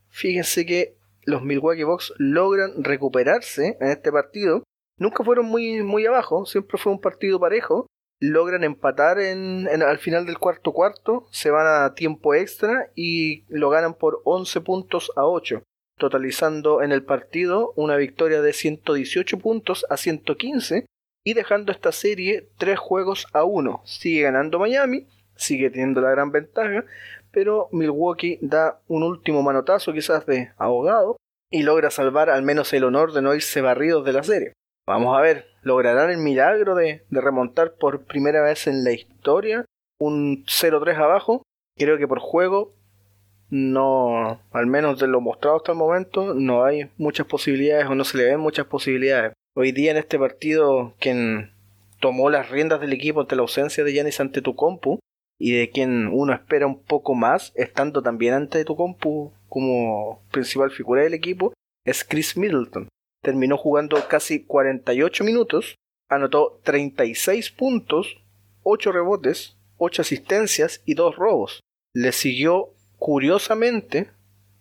[0.08, 0.96] Fíjense que
[1.26, 4.64] los Milwaukee Bucks logran recuperarse en este partido.
[4.98, 7.88] Nunca fueron muy, muy abajo, siempre fue un partido parejo.
[8.22, 13.70] Logran empatar en, al final del cuarto cuarto, se van a tiempo extra y lo
[13.70, 15.62] ganan por 11 puntos a 8,
[15.98, 20.86] totalizando en el partido una victoria de 118 puntos a 115
[21.26, 23.82] y dejando esta serie 3 juegos a 1.
[23.84, 26.86] Sigue ganando Miami, sigue teniendo la gran ventaja,
[27.32, 31.18] pero Milwaukee da un último manotazo quizás de ahogado
[31.52, 34.54] y logra salvar al menos el honor de no irse barridos de la serie.
[34.88, 39.66] Vamos a ver, ¿lograrán el milagro de, remontar por primera vez en la historia
[40.00, 41.42] un 0-3 abajo?
[41.76, 42.74] Creo que por juego
[43.50, 48.04] no, al menos de lo mostrado hasta el momento, no hay muchas posibilidades o no
[48.04, 49.34] se le ven muchas posibilidades.
[49.58, 51.54] Hoy día en este partido, quien,
[52.02, 55.00] tomó las riendas del equipo ante la ausencia de Giannis ante tu compu
[55.40, 60.72] y de quien uno espera un poco más, estando también ante tu compu como principal
[60.72, 61.54] figura del equipo,
[61.86, 62.90] es Chris Middleton.
[63.24, 65.76] Terminó jugando casi 48 minutos,
[66.10, 68.18] anotó 36 puntos,
[68.64, 71.62] 8 rebotes, 8 asistencias y 2 robos.
[71.94, 74.12] Le siguió curiosamente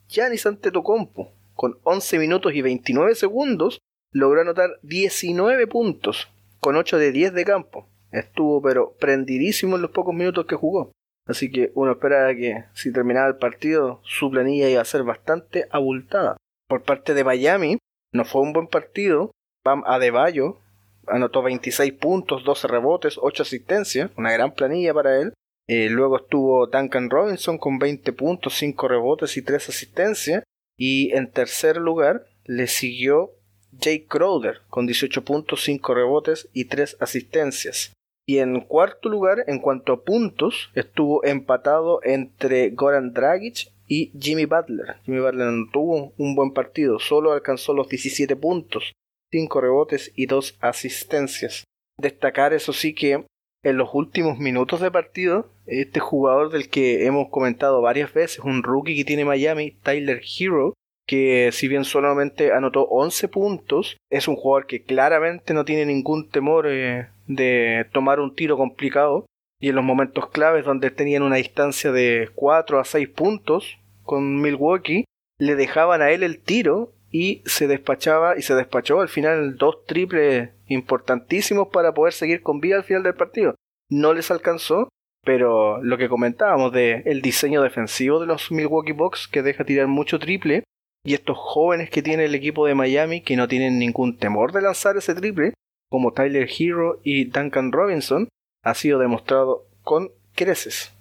[0.08, 3.80] Giannis Antetokounmpo con 11 minutos y 29 segundos
[4.14, 7.88] logró anotar 19 puntos con 8 de 10 de campo.
[8.12, 10.92] Estuvo pero prendidísimo en los pocos minutos que jugó.
[11.26, 15.66] Así que uno esperaba que si terminaba el partido su planilla iba a ser bastante
[15.70, 16.36] abultada.
[16.68, 17.78] Por parte de Miami
[18.12, 19.32] no fue un buen partido.
[19.64, 20.58] Pam Adebayo
[21.06, 25.34] anotó 26 puntos, 12 rebotes, 8 asistencias, una gran planilla para él.
[25.66, 30.44] Eh, luego estuvo Duncan Robinson con 20 puntos, 5 rebotes y 3 asistencias.
[30.78, 33.32] Y en tercer lugar le siguió
[33.78, 37.92] Jake Crowder con 18 puntos, 5 rebotes y 3 asistencias.
[38.26, 44.46] Y en cuarto lugar, en cuanto a puntos, estuvo empatado entre Goran Dragic y Jimmy
[44.46, 44.96] Butler.
[45.04, 48.92] Jimmy Butler no tuvo un buen partido, solo alcanzó los 17 puntos,
[49.30, 51.64] 5 rebotes y 2 asistencias.
[52.00, 53.26] Destacar eso sí que
[53.62, 58.62] en los últimos minutos de partido, este jugador del que hemos comentado varias veces, un
[58.62, 60.74] rookie que tiene Miami, Tyler Hero,
[61.06, 66.28] que si bien solamente anotó 11 puntos, es un jugador que claramente no tiene ningún
[66.28, 69.26] temor eh, de tomar un tiro complicado.
[69.60, 74.40] Y en los momentos claves donde tenían una distancia de 4 a 6 puntos con
[74.40, 75.04] Milwaukee,
[75.38, 79.84] le dejaban a él el tiro y se despachaba y se despachó al final dos
[79.86, 83.54] triples importantísimos para poder seguir con vida al final del partido.
[83.88, 84.88] No les alcanzó,
[85.24, 89.86] pero lo que comentábamos de el diseño defensivo de los Milwaukee Bucks que deja tirar
[89.86, 90.64] mucho triple
[91.04, 94.62] y estos jóvenes que tiene el equipo de Miami que no tienen ningún temor de
[94.62, 95.52] lanzar ese triple,
[95.90, 98.28] como Tyler Hero y Duncan Robinson,
[98.64, 100.92] ha sido demostrado con creces.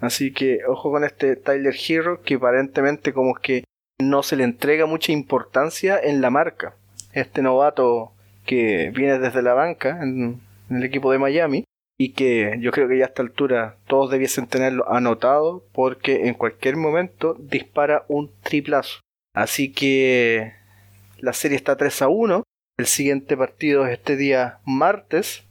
[0.00, 3.64] Así que ojo con este Tyler Hero que aparentemente como que
[4.00, 6.74] no se le entrega mucha importancia en la marca.
[7.12, 8.12] Este novato
[8.46, 11.64] que viene desde la banca en, el equipo de Miami
[11.98, 16.34] y que yo creo que ya a esta altura todos debiesen tenerlo anotado porque en
[16.34, 19.00] cualquier momento dispara un triplazo.
[19.34, 20.54] Así que
[21.18, 22.42] la serie está 3 a 1.
[22.78, 25.42] El siguiente partido es este día martes.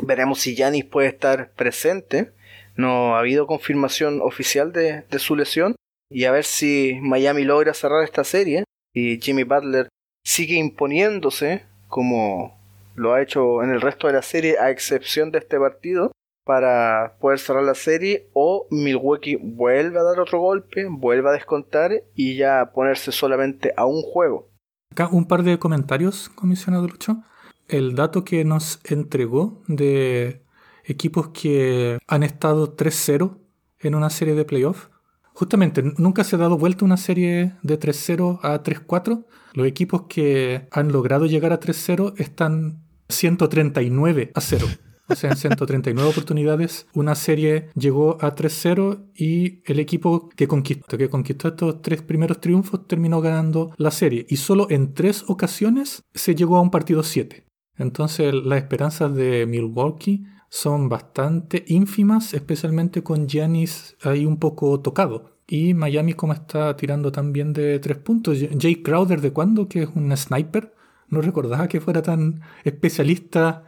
[0.00, 2.30] Veremos si Yanis puede estar presente.
[2.76, 5.74] No ha habido confirmación oficial de su lesión,
[6.10, 8.64] y a ver si Miami logra cerrar esta serie
[8.94, 9.88] y Jimmy Butler
[10.24, 12.56] sigue imponiéndose como
[12.94, 16.12] lo ha hecho en el resto de la serie a excepción de este partido
[16.46, 22.04] para poder cerrar la serie o Milwaukee vuelve a dar otro golpe, vuelve a descontar
[22.14, 24.48] y ya ponerse solamente a un juego.
[24.92, 27.24] Acá un par de comentarios, comisionado Lucho.
[27.66, 30.44] El dato que nos entregó de
[30.84, 33.38] equipos que han estado 3-0
[33.80, 34.88] en una serie de playoffs
[35.36, 39.26] Justamente, nunca se ha dado vuelta una serie de 3-0 a 3-4.
[39.52, 44.66] Los equipos que han logrado llegar a 3-0 están 139 a 0.
[45.08, 50.98] O sea, en 139 oportunidades, una serie llegó a 3-0 y el equipo que conquistó,
[50.98, 54.26] que conquistó estos tres primeros triunfos terminó ganando la serie.
[54.28, 57.46] Y solo en tres ocasiones se llegó a un partido 7.
[57.78, 65.36] Entonces, las esperanzas de Milwaukee son bastante ínfimas, especialmente con Giannis ahí un poco tocado.
[65.46, 68.38] Y Miami como está tirando también de tres puntos.
[68.40, 70.74] Jake Crowder de cuándo, que es un sniper.
[71.08, 73.64] No recordaba que fuera tan especialista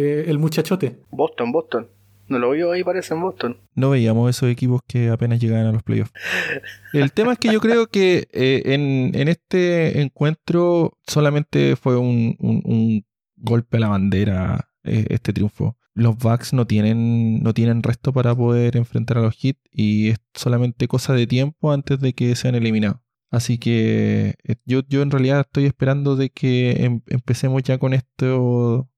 [0.00, 0.98] eh, el muchachote.
[1.10, 1.88] Boston, Boston.
[2.28, 3.56] No lo veo ahí, parece en Boston.
[3.74, 6.12] No veíamos esos equipos que apenas llegaban a los playoffs.
[6.92, 13.04] El tema es que yo creo que eh, en, este encuentro solamente fue un, un
[13.36, 18.34] golpe a la bandera eh, este triunfo los Bucks no tienen, no tienen resto para
[18.34, 22.54] poder enfrentar a los Hits y es solamente cosa de tiempo antes de que sean
[22.54, 23.00] eliminados.
[23.30, 24.34] Así que
[24.64, 28.88] yo, yo en realidad estoy esperando de que em, empecemos ya con esto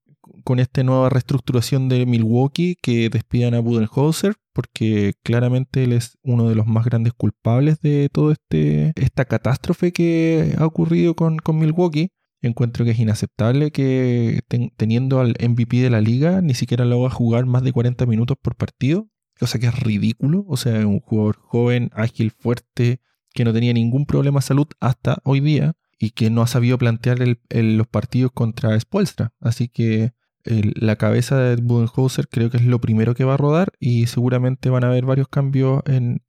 [0.43, 6.47] con esta nueva reestructuración de Milwaukee que despidan a Budenholzer porque claramente él es uno
[6.47, 11.57] de los más grandes culpables de toda este, esta catástrofe que ha ocurrido con, con
[11.57, 12.11] Milwaukee.
[12.41, 14.41] Encuentro que es inaceptable que
[14.75, 18.37] teniendo al MVP de la liga ni siquiera lo haga jugar más de 40 minutos
[18.41, 19.07] por partido,
[19.39, 20.45] cosa que es ridículo.
[20.47, 22.99] O sea, un jugador joven, ágil, fuerte,
[23.33, 26.77] que no tenía ningún problema de salud hasta hoy día y que no ha sabido
[26.77, 27.17] plantear
[27.49, 29.31] los partidos contra Spoelstra.
[29.39, 30.11] Así que
[30.43, 34.69] la cabeza de Budenholzer creo que es lo primero que va a rodar y seguramente
[34.69, 36.21] van a haber varios cambios en,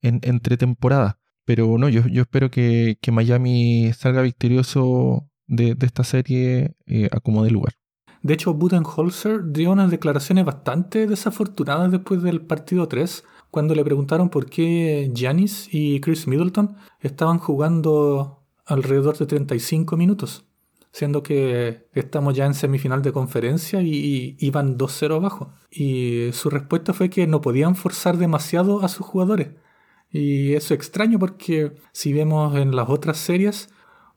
[0.00, 1.16] entre temporadas.
[1.44, 7.44] Pero no, yo, yo espero que, Miami salga victorioso de, esta serie eh, a como
[7.44, 7.74] de lugar.
[8.22, 14.30] De hecho, Budenholzer dio unas declaraciones bastante desafortunadas después del partido 3, cuando le preguntaron
[14.30, 18.39] por qué Giannis y Chris Middleton estaban jugando
[18.70, 20.46] alrededor de 35 minutos,
[20.92, 25.52] siendo que estamos ya en semifinal de conferencia y, iban 2-0 abajo.
[25.70, 29.48] Y su respuesta fue que no podían forzar demasiado a sus jugadores.
[30.10, 33.68] Y eso es extraño porque si vemos en las otras series,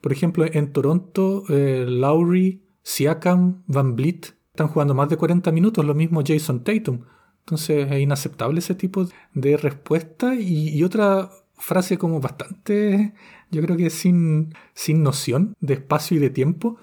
[0.02, 5.84] por ejemplo en Toronto, eh, Lowry, Siakam, Van Vliet están jugando más de 40 minutos,
[5.84, 7.02] lo mismo Jason Tatum.
[7.40, 10.36] Entonces es inaceptable ese tipo de respuesta.
[10.36, 13.14] Y, otra frase como bastante,
[13.54, 16.78] yo creo que sin, sin noción de espacio y de tiempo,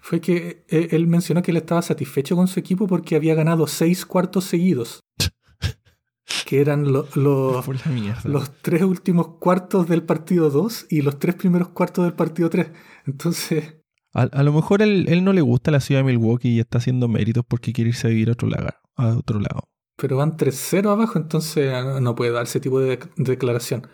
[0.00, 3.66] fue que eh, él mencionó que él estaba satisfecho con su equipo porque había ganado
[3.66, 5.00] seis cuartos seguidos.
[6.46, 7.16] que eran los
[8.24, 12.70] los tres últimos cuartos del partido 2 y los tres primeros cuartos del partido 3.
[13.06, 13.76] Entonces...
[14.12, 17.06] A, lo mejor él, él, no le gusta la ciudad de Milwaukee y está haciendo
[17.06, 19.68] méritos porque quiere irse a vivir a otro, lado, a otro lado.
[19.96, 23.86] Pero van 3-0 abajo, entonces no puede dar ese tipo de declaración.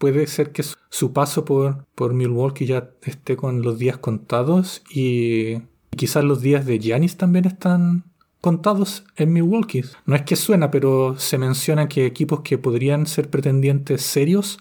[0.00, 5.58] Puede ser que su paso por, por Milwaukee ya esté con los días contados y
[5.94, 8.04] quizás los días de Giannis también están
[8.40, 9.84] contados en Milwaukee.
[10.06, 14.60] No es que suena, pero se menciona que equipos que podrían ser pretendientes serios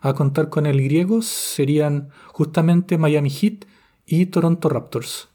[0.00, 3.64] a contar con el griego serían justamente Miami Heat
[4.06, 5.28] y Toronto Raptors.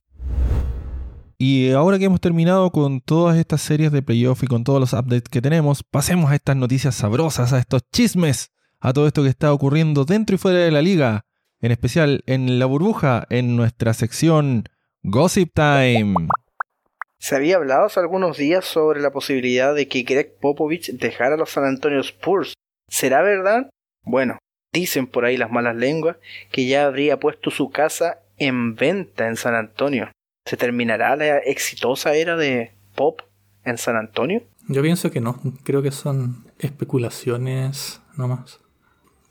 [1.38, 4.94] Y ahora que hemos terminado con todas estas series de playoff y con todos los
[4.94, 8.54] updates que tenemos, pasemos a estas noticias sabrosas, a estos chismes,
[8.84, 11.26] a todo esto que está ocurriendo dentro y fuera de la liga,
[11.62, 14.66] en especial en la burbuja, en nuestra sección
[15.04, 16.28] Gossip Time.
[17.18, 21.38] Se había hablado hace algunos días sobre la posibilidad de que Greg Popovich dejara a
[21.38, 22.56] los San Antonio Spurs.
[22.90, 23.70] ¿Será verdad?
[24.04, 24.38] Bueno,
[24.74, 26.18] dicen por ahí las malas lenguas
[26.52, 30.12] que ya habría puesto su casa en venta en San Antonio.
[30.46, 33.22] ¿Se terminará la exitosa era de Pop
[33.64, 34.44] en San Antonio?
[34.68, 38.60] Yo pienso que no, creo que son especulaciones nomás.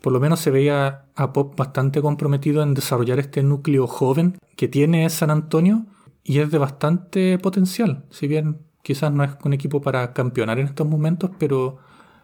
[0.03, 4.67] Por lo menos se veía a Pop bastante comprometido en desarrollar este núcleo joven que
[4.67, 5.85] tiene San Antonio
[6.25, 8.03] y es de bastante potencial.
[8.09, 11.77] Si bien quizás no es un equipo para campeonar en estos momentos, pero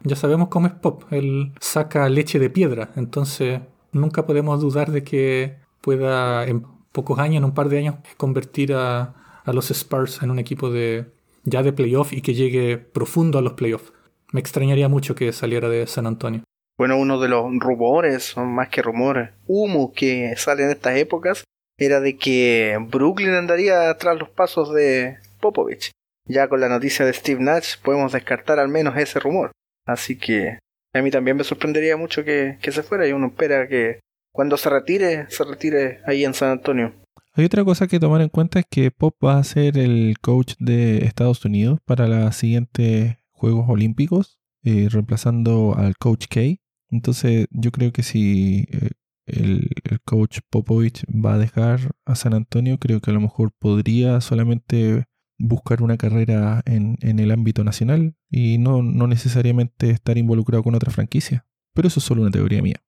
[0.03, 1.03] ya sabemos cómo es Pop.
[1.09, 3.61] Él saca leche de piedra, entonces
[3.93, 8.73] nunca podemos dudar de que pueda en pocos años, en un par de años, convertir
[8.73, 9.15] a,
[9.45, 11.05] los Spurs en un equipo de
[11.45, 13.93] ya de playoff y que llegue profundo a los playoffs.
[14.33, 16.43] Me extrañaría mucho que saliera de San Antonio.
[16.79, 21.43] Bueno, uno de los rumores, más que rumores, humo que sale en estas épocas,
[21.77, 25.91] era de que Brooklyn andaría tras los pasos de Popovich.
[26.25, 29.51] Ya con la noticia de Steve Nash podemos descartar al menos ese rumor.
[29.85, 30.57] Así que
[30.95, 33.99] a mí también me sorprendería mucho que, que se fuera y uno espera que
[34.31, 36.93] cuando se retire, se retire ahí en San Antonio.
[37.33, 40.53] Hay otra cosa que tomar en cuenta es que Pop va a ser el coach
[40.59, 46.39] de Estados Unidos para los siguientes Juegos Olímpicos, eh, reemplazando al coach K.
[46.89, 48.89] Entonces yo creo que si eh,
[49.25, 49.69] el,
[50.05, 55.05] coach Popovich va a dejar a San Antonio, creo que a lo mejor podría solamente
[55.37, 60.91] buscar una carrera en, el ámbito nacional y no, no necesariamente estar involucrado con otra
[60.91, 61.45] franquicia.
[61.73, 62.81] Pero eso es solo una teoría mía.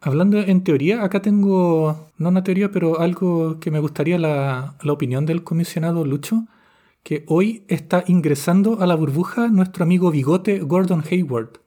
[0.00, 4.92] Hablando en teoría, acá tengo, no una teoría, pero algo que me gustaría la, la
[4.92, 6.46] opinión del comisionado Lucho,
[7.02, 11.60] que hoy está ingresando a la burbuja nuestro amigo bigote Gordon Hayward.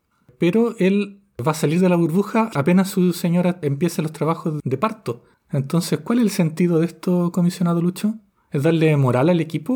[0.43, 4.77] Pero él va a salir de la burbuja apenas su señora empiece los trabajos de
[4.77, 5.23] parto.
[5.53, 8.15] Entonces, ¿cuál es el sentido de esto, comisionado Lucho?
[8.51, 9.73] ¿Es darle moral al equipo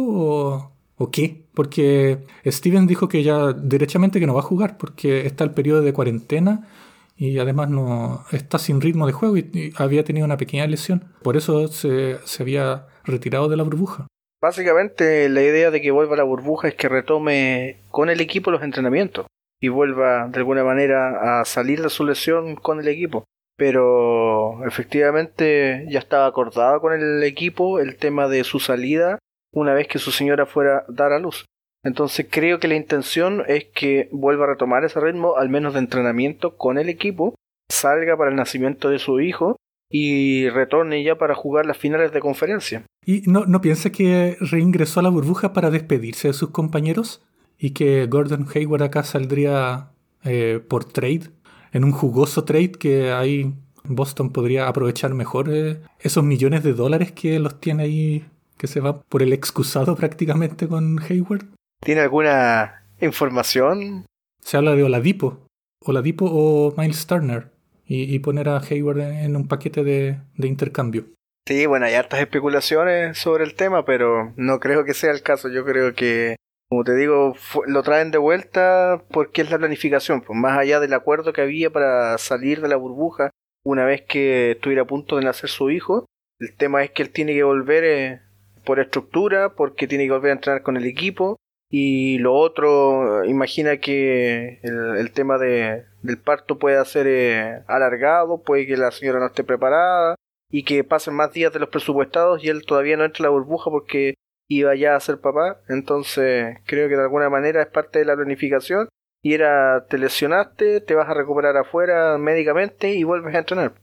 [0.97, 1.45] o, qué?
[1.53, 5.80] Porque Steven dijo que ya derechamente que no va a jugar porque está el periodo
[5.84, 6.68] de cuarentena
[7.15, 11.05] y además no está sin ritmo de juego y, había tenido una pequeña lesión.
[11.24, 14.07] Por eso se, se había retirado de la burbuja.
[14.41, 18.51] Básicamente la idea de que vuelva a la burbuja es que retome con el equipo
[18.51, 19.28] los entrenamientos
[19.62, 23.26] y vuelva de alguna manera a salir de su lesión con el equipo.
[23.58, 29.18] Pero efectivamente ya estaba acordado con el equipo el tema de su salida
[29.51, 31.45] una vez que su señora fuera a dar a luz.
[31.84, 35.80] Entonces creo que la intención es que vuelva a retomar ese ritmo, al menos de
[35.80, 37.34] entrenamiento con el equipo,
[37.70, 39.55] salga para el nacimiento de su hijo
[39.89, 42.84] y retorne ya para jugar las finales de conferencia.
[43.05, 47.27] ¿Y no, no piensa que reingresó a la burbuja para despedirse de sus compañeros?
[47.58, 49.89] Y que Gordon Hayward acá saldría
[50.24, 51.30] eh, por trade,
[51.72, 53.53] en un jugoso trade que ahí
[53.84, 58.26] Boston podría aprovechar mejor eh, esos millones de dólares que los tiene ahí,
[58.58, 61.45] que se va por el excusado prácticamente con Hayward.
[61.82, 64.05] ¿Tiene alguna información?
[64.41, 65.39] Se habla de Oladipo,
[65.86, 67.51] Oladipo o Miles Turner,
[67.89, 71.05] y, poner a Hayward en un paquete de, de intercambio.
[71.47, 75.47] Sí, bueno, hay hartas especulaciones sobre el tema, pero no creo que sea el caso.
[75.47, 76.36] Yo creo que,
[76.70, 80.22] como te digo, lo traen de vuelta porque es la planificación.
[80.22, 83.32] Pues más allá del acuerdo que había para salir de la burbuja
[83.63, 86.05] una vez que estuviera a punto de nacer su hijo,
[86.39, 88.22] el tema es que él tiene que volver eh,
[88.65, 91.38] por estructura, porque tiene que volver a entrenar con el equipo.
[91.70, 98.65] Y lo otro, imagina que el, tema de, del parto puede ser eh, alargado, puede
[98.68, 100.15] que la señora no esté preparada
[100.49, 103.38] y que pasen más días de los presupuestados y él todavía no entra en la
[103.38, 104.13] burbuja porque
[104.48, 105.62] iba ya a ser papá.
[105.70, 108.89] Entonces creo que de alguna manera es parte de la planificación
[109.22, 113.74] y era te lesionaste, te vas a recuperar afuera médicamente y vuelves a entrenar.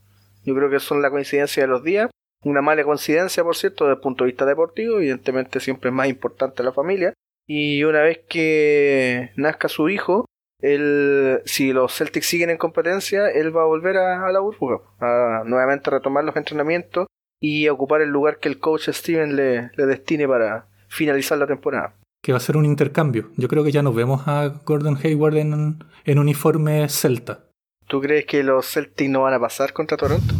[0.43, 2.09] Yo creo que son la coincidencia de los días
[2.45, 4.97] una mala coincidencia, por cierto, desde el punto de vista deportivo.
[4.97, 7.13] Evidentemente siempre es más importante la familia.
[7.47, 10.25] Y una vez que nazca su hijo,
[10.61, 15.43] él, si los Celtics siguen en competencia, él va a volver a, la burbuja, a
[15.45, 17.07] nuevamente retomar los entrenamientos
[17.45, 21.93] y ocupar el lugar que el coach Steven le, le destine para finalizar la temporada.
[22.23, 23.29] Que va a ser un intercambio.
[23.37, 27.45] Yo creo que ya nos vemos a Gordon Hayward en, en uniforme celta.
[27.87, 30.33] ¿Tú crees que los Celtics no van a pasar contra Toronto?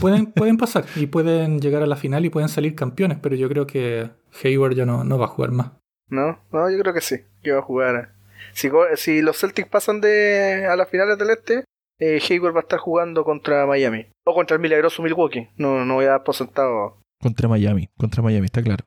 [0.00, 3.48] pueden, pueden pasar y pueden llegar a la final y pueden salir campeones, pero yo
[3.48, 4.10] creo que
[4.42, 5.70] Hayward ya no, no va a jugar más.
[6.08, 8.14] No, no, yo creo que sí, que va a jugar.
[8.52, 11.64] Si, si los Celtics pasan de a las finales del este,
[11.98, 14.06] eh, Hayward va a estar jugando contra Miami.
[14.24, 15.48] O contra el milagroso Milwaukee.
[15.56, 16.98] No, no voy a dar por sentado.
[17.20, 18.84] Contra Miami, contra Miami, está claro.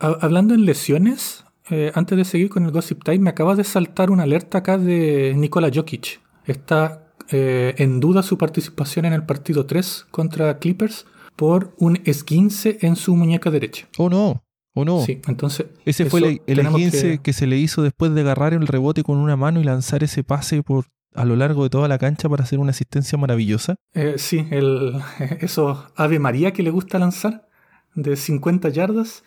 [0.00, 4.10] Hablando en lesiones, eh, antes de seguir con el Gossip Time, me acaba de saltar
[4.10, 6.20] una alerta acá de Nikola Jokic.
[6.46, 12.78] Está eh, en duda su participación en el partido 3 contra Clippers por un esguince
[12.80, 13.88] en su muñeca derecha.
[13.98, 14.42] Oh no,
[14.74, 15.02] oh no.
[15.02, 15.66] Sí, entonces.
[15.84, 17.32] Ese fue el, esguince que...
[17.32, 20.62] se le hizo después de agarrar el rebote con una mano y lanzar ese pase
[20.62, 23.76] por a lo largo de toda la cancha para hacer una asistencia maravillosa.
[23.94, 25.00] Eh, sí, el,
[25.40, 27.48] eso Ave María que le gusta lanzar
[27.94, 29.24] de 50 yardas.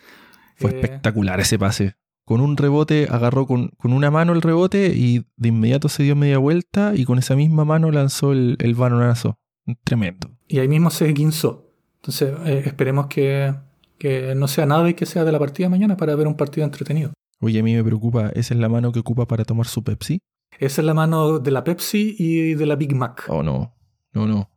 [0.56, 5.26] Fue eh, espectacular ese pase con un rebote, agarró con, una mano el rebote y
[5.36, 9.38] de inmediato se dio media vuelta y con esa misma mano lanzó el, el balonazo.
[9.84, 10.30] Tremendo.
[10.48, 11.72] Y ahí mismo se guinzó.
[11.96, 13.54] Entonces eh, esperemos que,
[14.34, 17.12] no sea nada y que sea de la partida mañana para ver un partido entretenido.
[17.40, 20.20] Oye, a mí me preocupa, ¿esa es la mano que ocupa para tomar su Pepsi?
[20.62, 23.24] Esa es la mano de la Pepsi y de la Big Mac.
[23.26, 23.74] Oh, no,
[24.12, 24.48] no, no.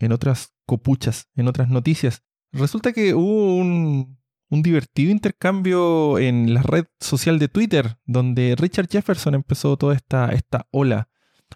[0.00, 6.62] En otras copuchas, en otras noticias, resulta que hubo un, un divertido intercambio en la
[6.62, 11.08] red social de Twitter, donde Richard Jefferson empezó toda esta, esta ola.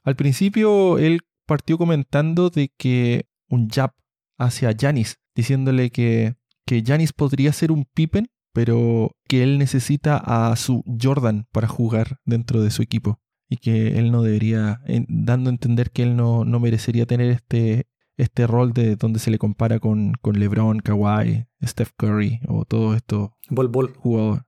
[0.05, 3.94] Al principio él partió comentando de que un jab
[4.38, 10.55] hacia Janis, diciéndole que, que Janis podría ser un Pippen, pero que él necesita a
[10.57, 15.52] su Jordan para jugar dentro de su equipo y que él no debería, dando a
[15.52, 19.80] entender que él no, no merecería tener este, este rol de donde se le compara
[19.80, 23.30] con, con LeBron, Kawhi, Steph Curry o todos estos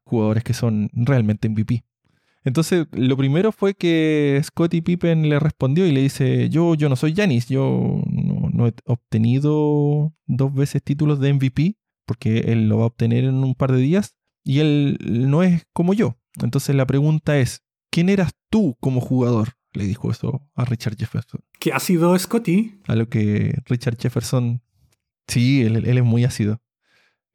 [0.04, 1.84] jugadores que son realmente MVP.
[2.44, 6.94] Entonces, lo primero fue que Scottie Pippen le respondió y le dice, yo, yo no
[6.94, 11.76] soy Janis, yo no, he obtenido dos veces títulos de MVP,
[12.06, 15.64] porque él lo va a obtener en un par de días, y él no es
[15.72, 16.18] como yo.
[16.42, 19.56] Entonces la pregunta es, ¿quién eras tú como jugador?
[19.76, 21.40] le dijo eso a Richard Jefferson.
[21.60, 22.80] ¿Qué ha sido Scotty?
[22.86, 24.62] A lo que Richard Jefferson.
[25.28, 26.60] Sí, él, es muy ácido.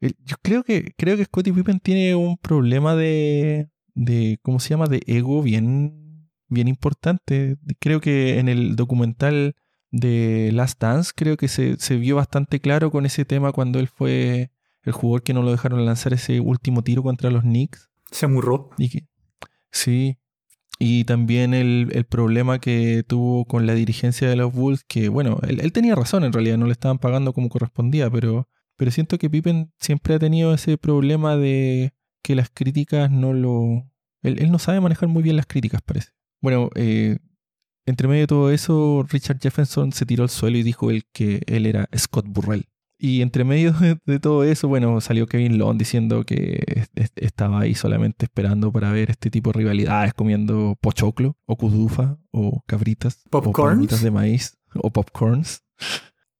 [0.00, 4.38] Yo creo que, creo que Scottie Pippen tiene un problema de, de.
[4.42, 4.86] ¿Cómo se llama?
[4.86, 7.56] De ego bien, bien importante.
[7.78, 9.54] Creo que en el documental
[9.92, 13.86] de Last Dance, creo que se, se vio bastante claro con ese tema cuando él
[13.86, 14.50] fue
[14.82, 17.90] el jugador que no lo dejaron lanzar ese último tiro contra los Knicks.
[18.10, 18.70] Se amurró.
[18.78, 19.04] Y
[19.70, 20.18] sí,
[20.84, 25.70] y también el, problema que tuvo con la dirigencia de los Bulls, que bueno, él,
[25.72, 29.72] tenía razón en realidad, no le estaban pagando como correspondía, pero, pero siento que Pippen
[29.78, 33.88] siempre ha tenido ese problema de que las críticas no lo...
[34.22, 36.10] Él, no sabe manejar muy bien las críticas, parece.
[36.40, 37.18] Bueno, eh,
[37.86, 41.42] entre medio de todo eso, Richard Jefferson se tiró al suelo y dijo él que
[41.46, 42.66] él era Scott Burrell.
[43.04, 43.72] Y entre medio
[44.06, 46.86] de, todo eso, bueno, salió Kevin Long diciendo que
[47.16, 52.62] estaba ahí solamente esperando para ver este tipo de rivalidades, comiendo pochoclo, o kudufa, o
[52.64, 55.64] cabritas, popcorns, o de maíz, o popcorns.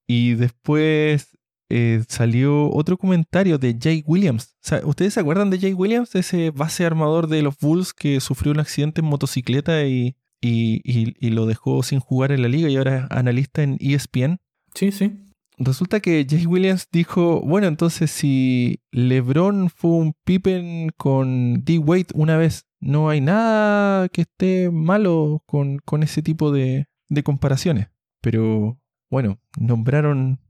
[0.06, 1.36] Y después
[1.68, 4.56] eh, salió otro comentario de Jay Williams.
[4.84, 6.14] ¿Ustedes se acuerdan de Jay Williams?
[6.14, 11.46] Ese base armador de los Bulls que sufrió un accidente en motocicleta y, y lo
[11.46, 14.38] dejó sin jugar en la liga y ahora es analista en ESPN.
[14.76, 15.10] Sí, sí
[15.58, 21.78] resulta que Jay Williams dijo, bueno, entonces si LeBron fue un Pippen con D.
[21.78, 26.86] Wade una vez, no hay nada que esté malo con, ese tipo de,
[27.24, 27.88] comparaciones.
[28.20, 28.78] Pero
[29.10, 30.40] bueno, nombraron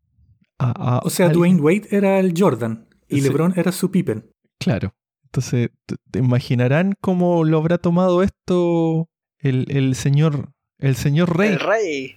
[0.59, 3.28] a- a O sea, Dwayne Wade era el Jordan y Sí.
[3.28, 4.30] LeBron era su Pippen.
[4.59, 4.94] Claro.
[5.24, 11.53] Entonces, te, te imaginarán cómo lo habrá tomado esto el, el señor, el señor Rey.
[11.53, 12.14] El rey.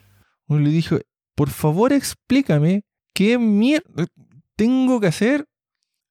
[0.48, 1.00] Uno le dijo,
[1.36, 2.84] por favor explícame
[3.14, 4.08] qué mierda
[4.56, 5.48] tengo que hacer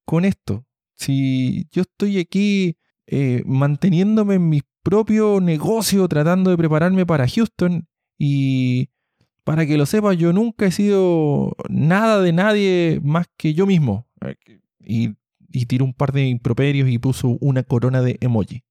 [0.05, 0.65] con esto.
[0.95, 7.87] Si yo estoy aquí eh, manteniéndome en mi propio negocio, tratando de prepararme para Houston
[8.17, 8.89] y
[9.43, 14.07] para que lo sepa, yo nunca he sido nada de nadie más que yo mismo.
[14.21, 14.35] Eh,
[14.79, 15.15] Y,
[15.49, 18.64] y tiró un par de improperios y puso una corona de emoji.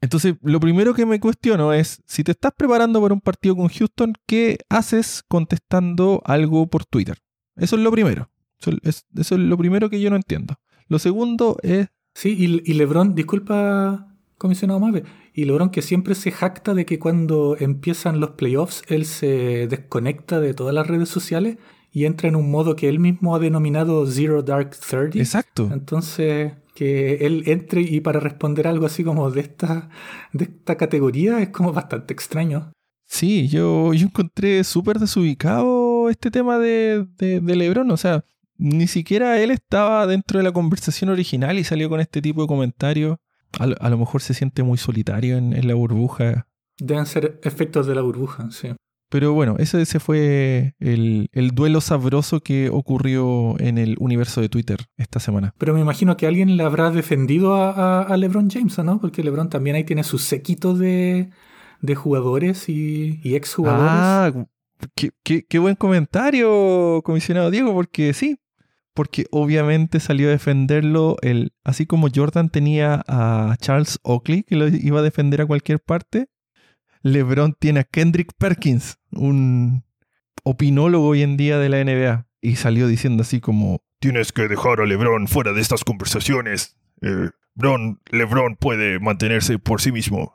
[0.00, 3.68] Entonces, lo primero que me cuestiono es, si te estás preparando para un partido con
[3.68, 7.18] Houston, ¿qué haces contestando algo por Twitter?
[7.56, 8.30] Eso es lo primero.
[8.60, 10.56] Eso es, eso es lo primero que yo no entiendo.
[10.88, 16.32] Lo segundo es, Sí, y, y LeBron, disculpa, comisionado Mave, y LeBron que siempre se
[16.32, 21.58] jacta de que cuando empiezan los playoffs, él se desconecta de todas las redes sociales
[21.92, 25.20] y entra en un modo que él mismo ha denominado Zero Dark Thirty.
[25.20, 25.70] exacto.
[25.72, 29.88] Entonces, que él entre y para responder algo así como de esta,
[30.32, 32.70] de esta categoría es como bastante extraño.
[33.04, 37.90] Sí, yo, yo encontré súper desubicado este tema de, de, de LeBron.
[37.90, 38.24] O sea,
[38.58, 42.48] ni siquiera él estaba dentro de la conversación original y salió con este tipo de
[42.48, 43.16] comentarios.
[43.58, 46.46] A, lo- a lo mejor se siente muy solitario en, en la burbuja.
[46.78, 48.68] Deben ser efectos de la burbuja, sí.
[49.10, 54.48] Pero bueno, ese, ese fue el, el duelo sabroso que ocurrió en el universo de
[54.50, 55.54] Twitter esta semana.
[55.56, 59.00] Pero me imagino que alguien le habrá defendido a, a- a LeBron James, ¿o ¿no?
[59.00, 61.30] Porque LeBron también ahí tiene su séquito de,
[61.80, 63.84] de jugadores y, y exjugadores.
[63.88, 64.32] Ah,
[64.94, 68.38] qué, qué- qué buen comentario, comisionado Diego, porque sí,
[68.94, 74.68] porque obviamente salió a defenderlo, el, así como Jordan tenía a Charles Oakley, que lo
[74.68, 76.28] iba a defender a cualquier parte,
[77.12, 79.84] LeBron tiene a Kendrick Perkins, un
[80.44, 84.80] opinólogo hoy en día de la NBA, y salió diciendo así como, tienes que dejar
[84.80, 86.76] a LeBron fuera de estas conversaciones.
[87.02, 90.34] Eh, Bron, LeBron puede mantenerse por sí mismo.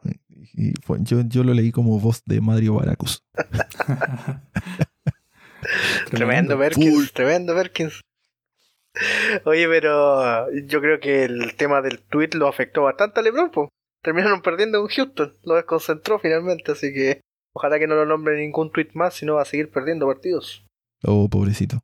[0.56, 3.24] Y fue- yo, yo lo leí como voz de Mario Baracus.
[6.12, 8.02] Tremendo Perkins, tremendo Perkins.
[9.46, 13.70] Oye, pero yo creo que el tema del tweet lo afectó bastante a LeBron, po.
[14.04, 17.22] Terminaron perdiendo con Houston, lo desconcentró finalmente, así que
[17.54, 20.66] ojalá que no lo nombre ningún tweet más, si no va a seguir perdiendo partidos.
[21.04, 21.80] Oh, pobrecito.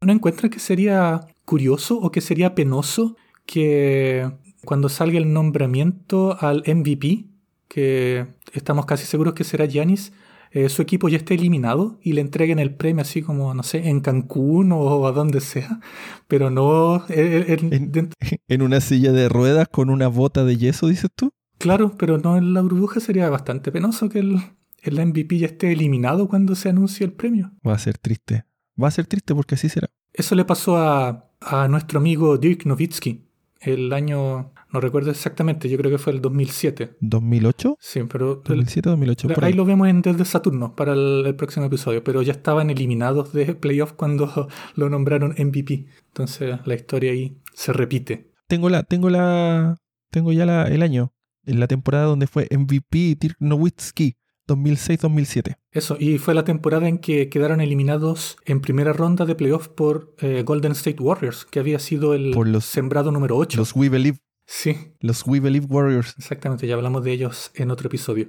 [0.00, 4.30] ¿No encuentran que sería curioso o que sería penoso que
[4.64, 7.26] cuando salga el nombramiento al MVP,
[7.68, 10.12] que estamos casi seguros que será Giannis,
[10.54, 13.88] eh, su equipo ya esté eliminado y le entreguen el premio así como, no sé,
[13.88, 15.80] en Cancún o a donde sea,
[16.28, 17.04] pero no...
[17.08, 18.10] eh, eh, en-
[18.48, 21.30] En- una silla de ruedas con una bota de yeso, dices tú.
[21.58, 24.36] claro, pero no en la burbuja sería bastante penoso que el,
[24.82, 27.50] el MVP ya esté eliminado cuando se anuncie el premio.
[27.66, 28.44] Va a ser triste.
[28.82, 29.88] Va a ser triste porque así será.
[30.12, 33.26] Eso le pasó a, a nuestro amigo Dirk Nowitzki
[33.60, 36.96] el año, no recuerdo exactamente, yo creo que fue el 2007.
[37.00, 37.76] ¿2008?
[37.80, 39.56] Sí, pero el- 2007 2008 por ahí ahí.
[39.56, 43.54] lo vemos en Desde Saturno para el, el próximo episodio, pero ya estaban eliminados de
[43.54, 45.86] playoff cuando lo nombraron MVP.
[46.08, 48.30] Entonces la historia ahí se repite.
[48.46, 49.76] Tengo la, tengo la,
[50.10, 51.14] tengo ya la, el año,
[51.46, 54.16] en la temporada donde fue MVP Dirk Nowitzki,
[54.48, 55.56] 2006-2007.
[55.72, 60.14] Eso, y fue la temporada en que quedaron eliminados en primera ronda de playoff por
[60.20, 63.56] eh, Golden State Warriors, que había sido el Por los- sembrado número 8.
[63.58, 66.14] Los We Believe, Sí, los We Believe Warriors.
[66.18, 68.28] Exactamente, ya hablamos de ellos en otro episodio.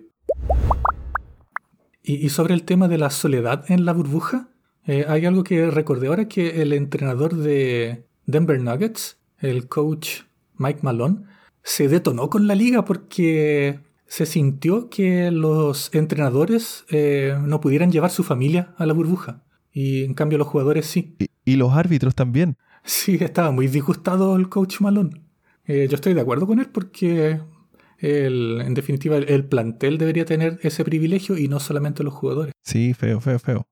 [2.02, 4.50] Y, y sobre el tema de la soledad en la burbuja,
[4.86, 10.22] eh, hay algo que recordé ahora que el entrenador de Denver Nuggets, el coach
[10.58, 11.24] Mike Malone,
[11.64, 18.12] se detonó con la liga porque se sintió que los entrenadores eh, no pudieran llevar
[18.12, 19.44] su familia a la burbuja.
[19.72, 21.16] Y en cambio los jugadores sí.
[21.20, 22.56] Y, y los árbitros también.
[22.84, 25.25] Sí, estaba muy disgustado el coach Malone.
[25.68, 27.40] Eh, yo estoy de acuerdo con él porque
[28.00, 32.54] el- en definitiva el, el plantel debería tener ese privilegio y no solamente los jugadores.
[32.64, 33.66] Sí, feo, feo, feo.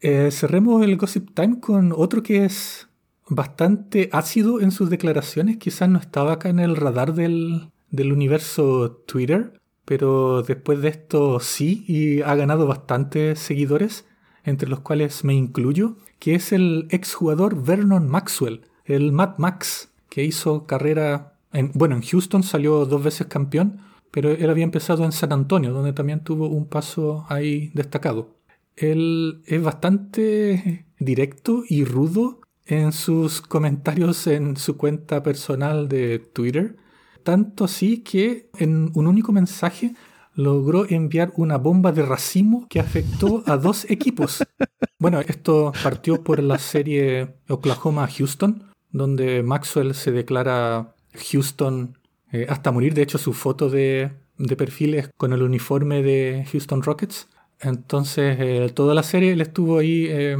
[0.00, 2.88] Eh, cerremos el Gossip Time con otro que es
[3.28, 5.56] bastante ácido en sus declaraciones.
[5.56, 11.40] Quizás no estaba acá en el radar del, del universo Twitter, pero después de esto
[11.40, 14.06] sí y ha ganado bastantes seguidores,
[14.44, 20.24] entre los cuales me incluyo, que es el exjugador Vernon Maxwell, el Mad Max, que
[20.24, 25.12] hizo carrera, en, bueno, en Houston salió dos veces campeón, pero él había empezado en
[25.12, 28.34] San Antonio, donde también tuvo un paso ahí destacado.
[28.76, 36.76] Él es bastante directo y rudo en sus comentarios en su cuenta personal de Twitter.
[37.22, 39.94] Tanto así que en un único mensaje
[40.32, 44.42] logró enviar una bomba de racimo que afectó a dos equipos.
[44.98, 50.94] Bueno, esto partió por la serie Oklahoma-Houston, donde Maxwell se declara
[51.30, 51.98] Houston
[52.32, 52.94] eh, hasta morir.
[52.94, 57.28] De hecho, su foto de, de perfil es con el uniforme de Houston Rockets.
[57.60, 60.36] Entonces, eh, toda la serie él estuvo ahí eh,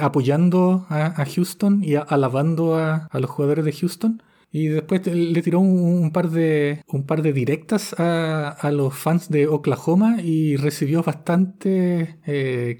[0.00, 4.22] apoyando a, Houston y alabando a, los jugadores de Houston.
[4.50, 9.46] Y después le tiró un, par, de, un par de directas a, los fans de
[9.46, 12.18] Oklahoma y recibió bastante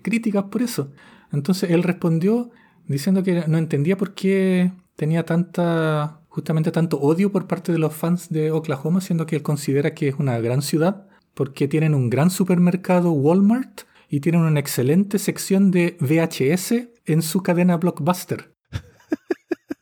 [0.02, 0.92] críticas por eso.
[1.30, 2.50] Entonces él respondió
[2.86, 7.94] diciendo que no entendía por qué tenía tanta justamente tanto odio por parte de los
[7.94, 12.10] fans de Oklahoma, siendo que él considera que es una gran ciudad, porque tienen un
[12.10, 18.54] gran supermercado Walmart y tienen una excelente sección de VHS en su cadena Blockbuster.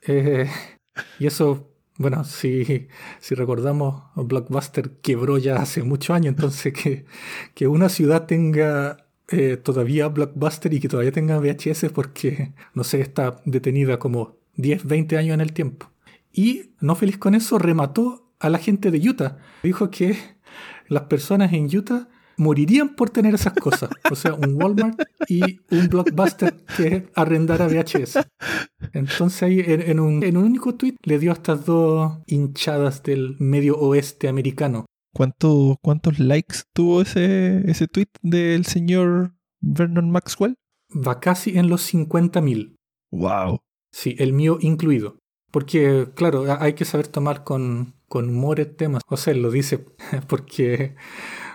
[0.09, 0.49] Eh,
[1.19, 2.87] y eso, bueno, si,
[3.19, 7.07] si recordamos, Blockbuster quebró ya hace muchos años, entonces que,
[7.55, 13.01] que una ciudad tenga eh, todavía Blockbuster y que todavía tenga VHS porque, no sé,
[13.01, 15.91] está detenida como 10, 20 años en el tiempo.
[16.33, 19.39] Y, no feliz con eso, remató a la gente de Utah.
[19.63, 20.17] Dijo que
[20.89, 23.91] las personas en Utah morirían por tener esas cosas.
[24.11, 28.19] O sea, un Walmart y un blockbuster que arrendara VHS.
[28.93, 34.87] Entonces ahí en, un, único tweet le dio estas dos hinchadas del medio oeste americano.
[35.13, 40.57] ¿Cuántos likes tuvo ese, ese tweet del señor Vernon Maxwell?
[40.95, 42.77] Va casi en los 50.000.
[43.13, 43.61] ¡Wow!
[43.97, 45.17] Sí, el mío incluido.
[45.51, 48.99] Porque, claro, hay que saber tomar con, con humor el tema.
[49.09, 49.87] O sea, lo dice
[50.29, 50.97] porque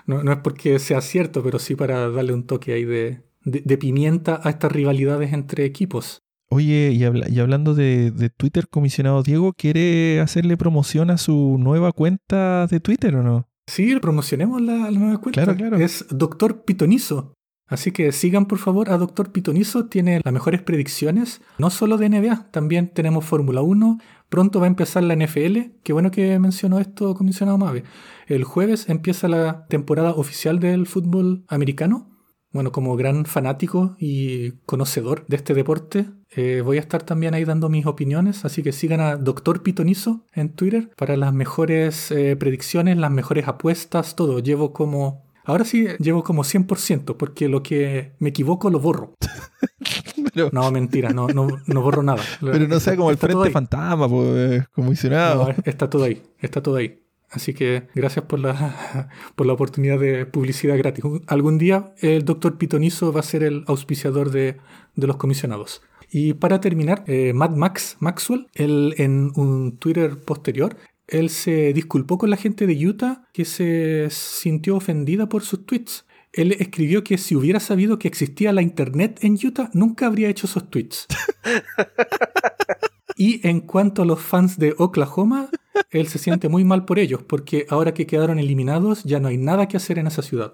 [0.07, 4.41] no, es porque sea cierto, pero sí para darle un toque ahí de, de, pimienta
[4.43, 6.17] a estas rivalidades entre equipos.
[6.49, 11.91] Oye, y, y hablando de, de, Twitter, comisionado Diego, ¿quiere hacerle promoción a su nueva
[11.91, 13.47] cuenta de Twitter o no?
[13.67, 15.43] Sí, promocionemos la, la nueva cuenta.
[15.43, 15.77] Claro, claro.
[15.77, 17.35] Es Doctor Pitonizo.
[17.71, 19.31] Así que sigan por favor a Dr.
[19.31, 24.65] Pitonizo, tiene las mejores predicciones, no solo de NBA, también tenemos Fórmula 1, pronto va
[24.65, 27.85] a empezar la NFL, qué bueno que mencionó esto comisionado Mave.
[28.27, 32.09] El jueves empieza la temporada oficial del fútbol americano.
[32.51, 37.45] Bueno, como gran fanático y conocedor de este deporte, eh, voy a estar también ahí
[37.45, 39.63] dando mis opiniones, así que sigan a Dr.
[39.63, 44.39] Pitonizo en Twitter para las mejores eh, predicciones, las mejores apuestas, todo.
[44.39, 49.15] Llevo como Ahora sí llevo como 100%, porque lo que me equivoco lo borro.
[50.51, 52.21] no, mentira, no, no, no, borro nada.
[52.41, 55.47] Pero no sea como el frente fantasma, pues, comisionado.
[55.47, 56.99] No, está todo ahí, está todo ahí.
[57.29, 61.03] Así que gracias por la, por la oportunidad de publicidad gratis.
[61.27, 64.57] Algún día el doctor Pitonizo va a ser el auspiciador de,
[64.95, 65.81] de los comisionados.
[66.13, 70.75] Y para terminar, eh, Mad Max Maxwell, él en un Twitter posterior,
[71.11, 76.05] él se disculpó con la gente de Utah que se sintió ofendida por sus tweets.
[76.31, 80.47] Él escribió que si hubiera sabido que existía la internet en Utah, nunca habría hecho
[80.47, 81.07] esos tweets.
[83.17, 85.49] y en cuanto a los fans de Oklahoma,
[85.89, 89.37] él se siente muy mal por ellos, porque ahora que quedaron eliminados ya no hay
[89.37, 90.53] nada que hacer en esa ciudad.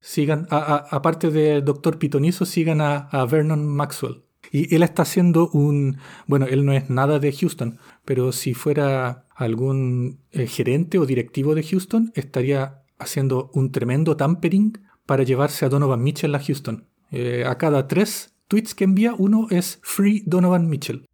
[0.00, 4.27] Sigan, aparte del doctor Pitonizo, sigan a Vernon Maxwell.
[4.50, 9.26] Y él está haciendo un, bueno, él no es nada de Houston, pero si fuera
[9.34, 15.68] algún eh, gerente o directivo de Houston, estaría haciendo un tremendo tampering para llevarse a
[15.68, 16.86] Donovan Mitchell a Houston.
[17.10, 21.04] Eh, a cada tres tweets que envía, uno es Free Donovan Mitchell.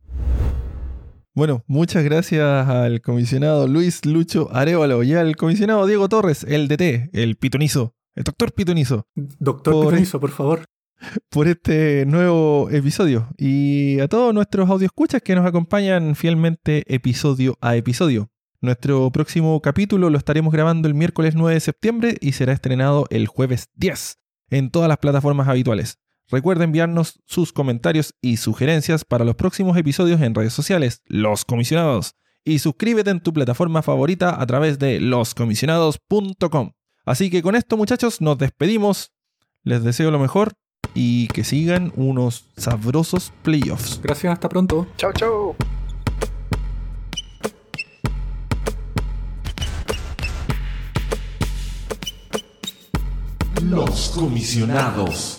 [1.34, 7.10] Bueno, muchas gracias al comisionado Luis Lucho Arevalo y al comisionado Diego Torres, el DT,
[7.12, 9.08] el pitonizo, el doctor pitonizo.
[9.16, 10.62] Doctor Pitonizo, por favor
[11.28, 17.76] por este nuevo episodio y a todos nuestros escuchas que nos acompañan fielmente episodio a
[17.76, 18.30] episodio.
[18.60, 23.26] Nuestro próximo capítulo lo estaremos grabando el miércoles 9 de septiembre y será estrenado el
[23.26, 24.18] jueves 10
[24.50, 25.98] en todas las plataformas habituales.
[26.30, 32.16] Recuerda enviarnos sus comentarios y sugerencias para los próximos episodios en redes sociales, Los Comisionados,
[32.44, 36.72] y suscríbete en tu plataforma favorita a través de loscomisionados.com.
[37.04, 39.12] Así que con esto muchachos nos despedimos,
[39.62, 40.54] les deseo lo mejor
[40.94, 44.00] y que sigan unos sabrosos playoffs.
[44.02, 44.86] Gracias, hasta pronto.
[44.96, 45.56] Chao, chao.
[53.62, 55.38] Los comisionados.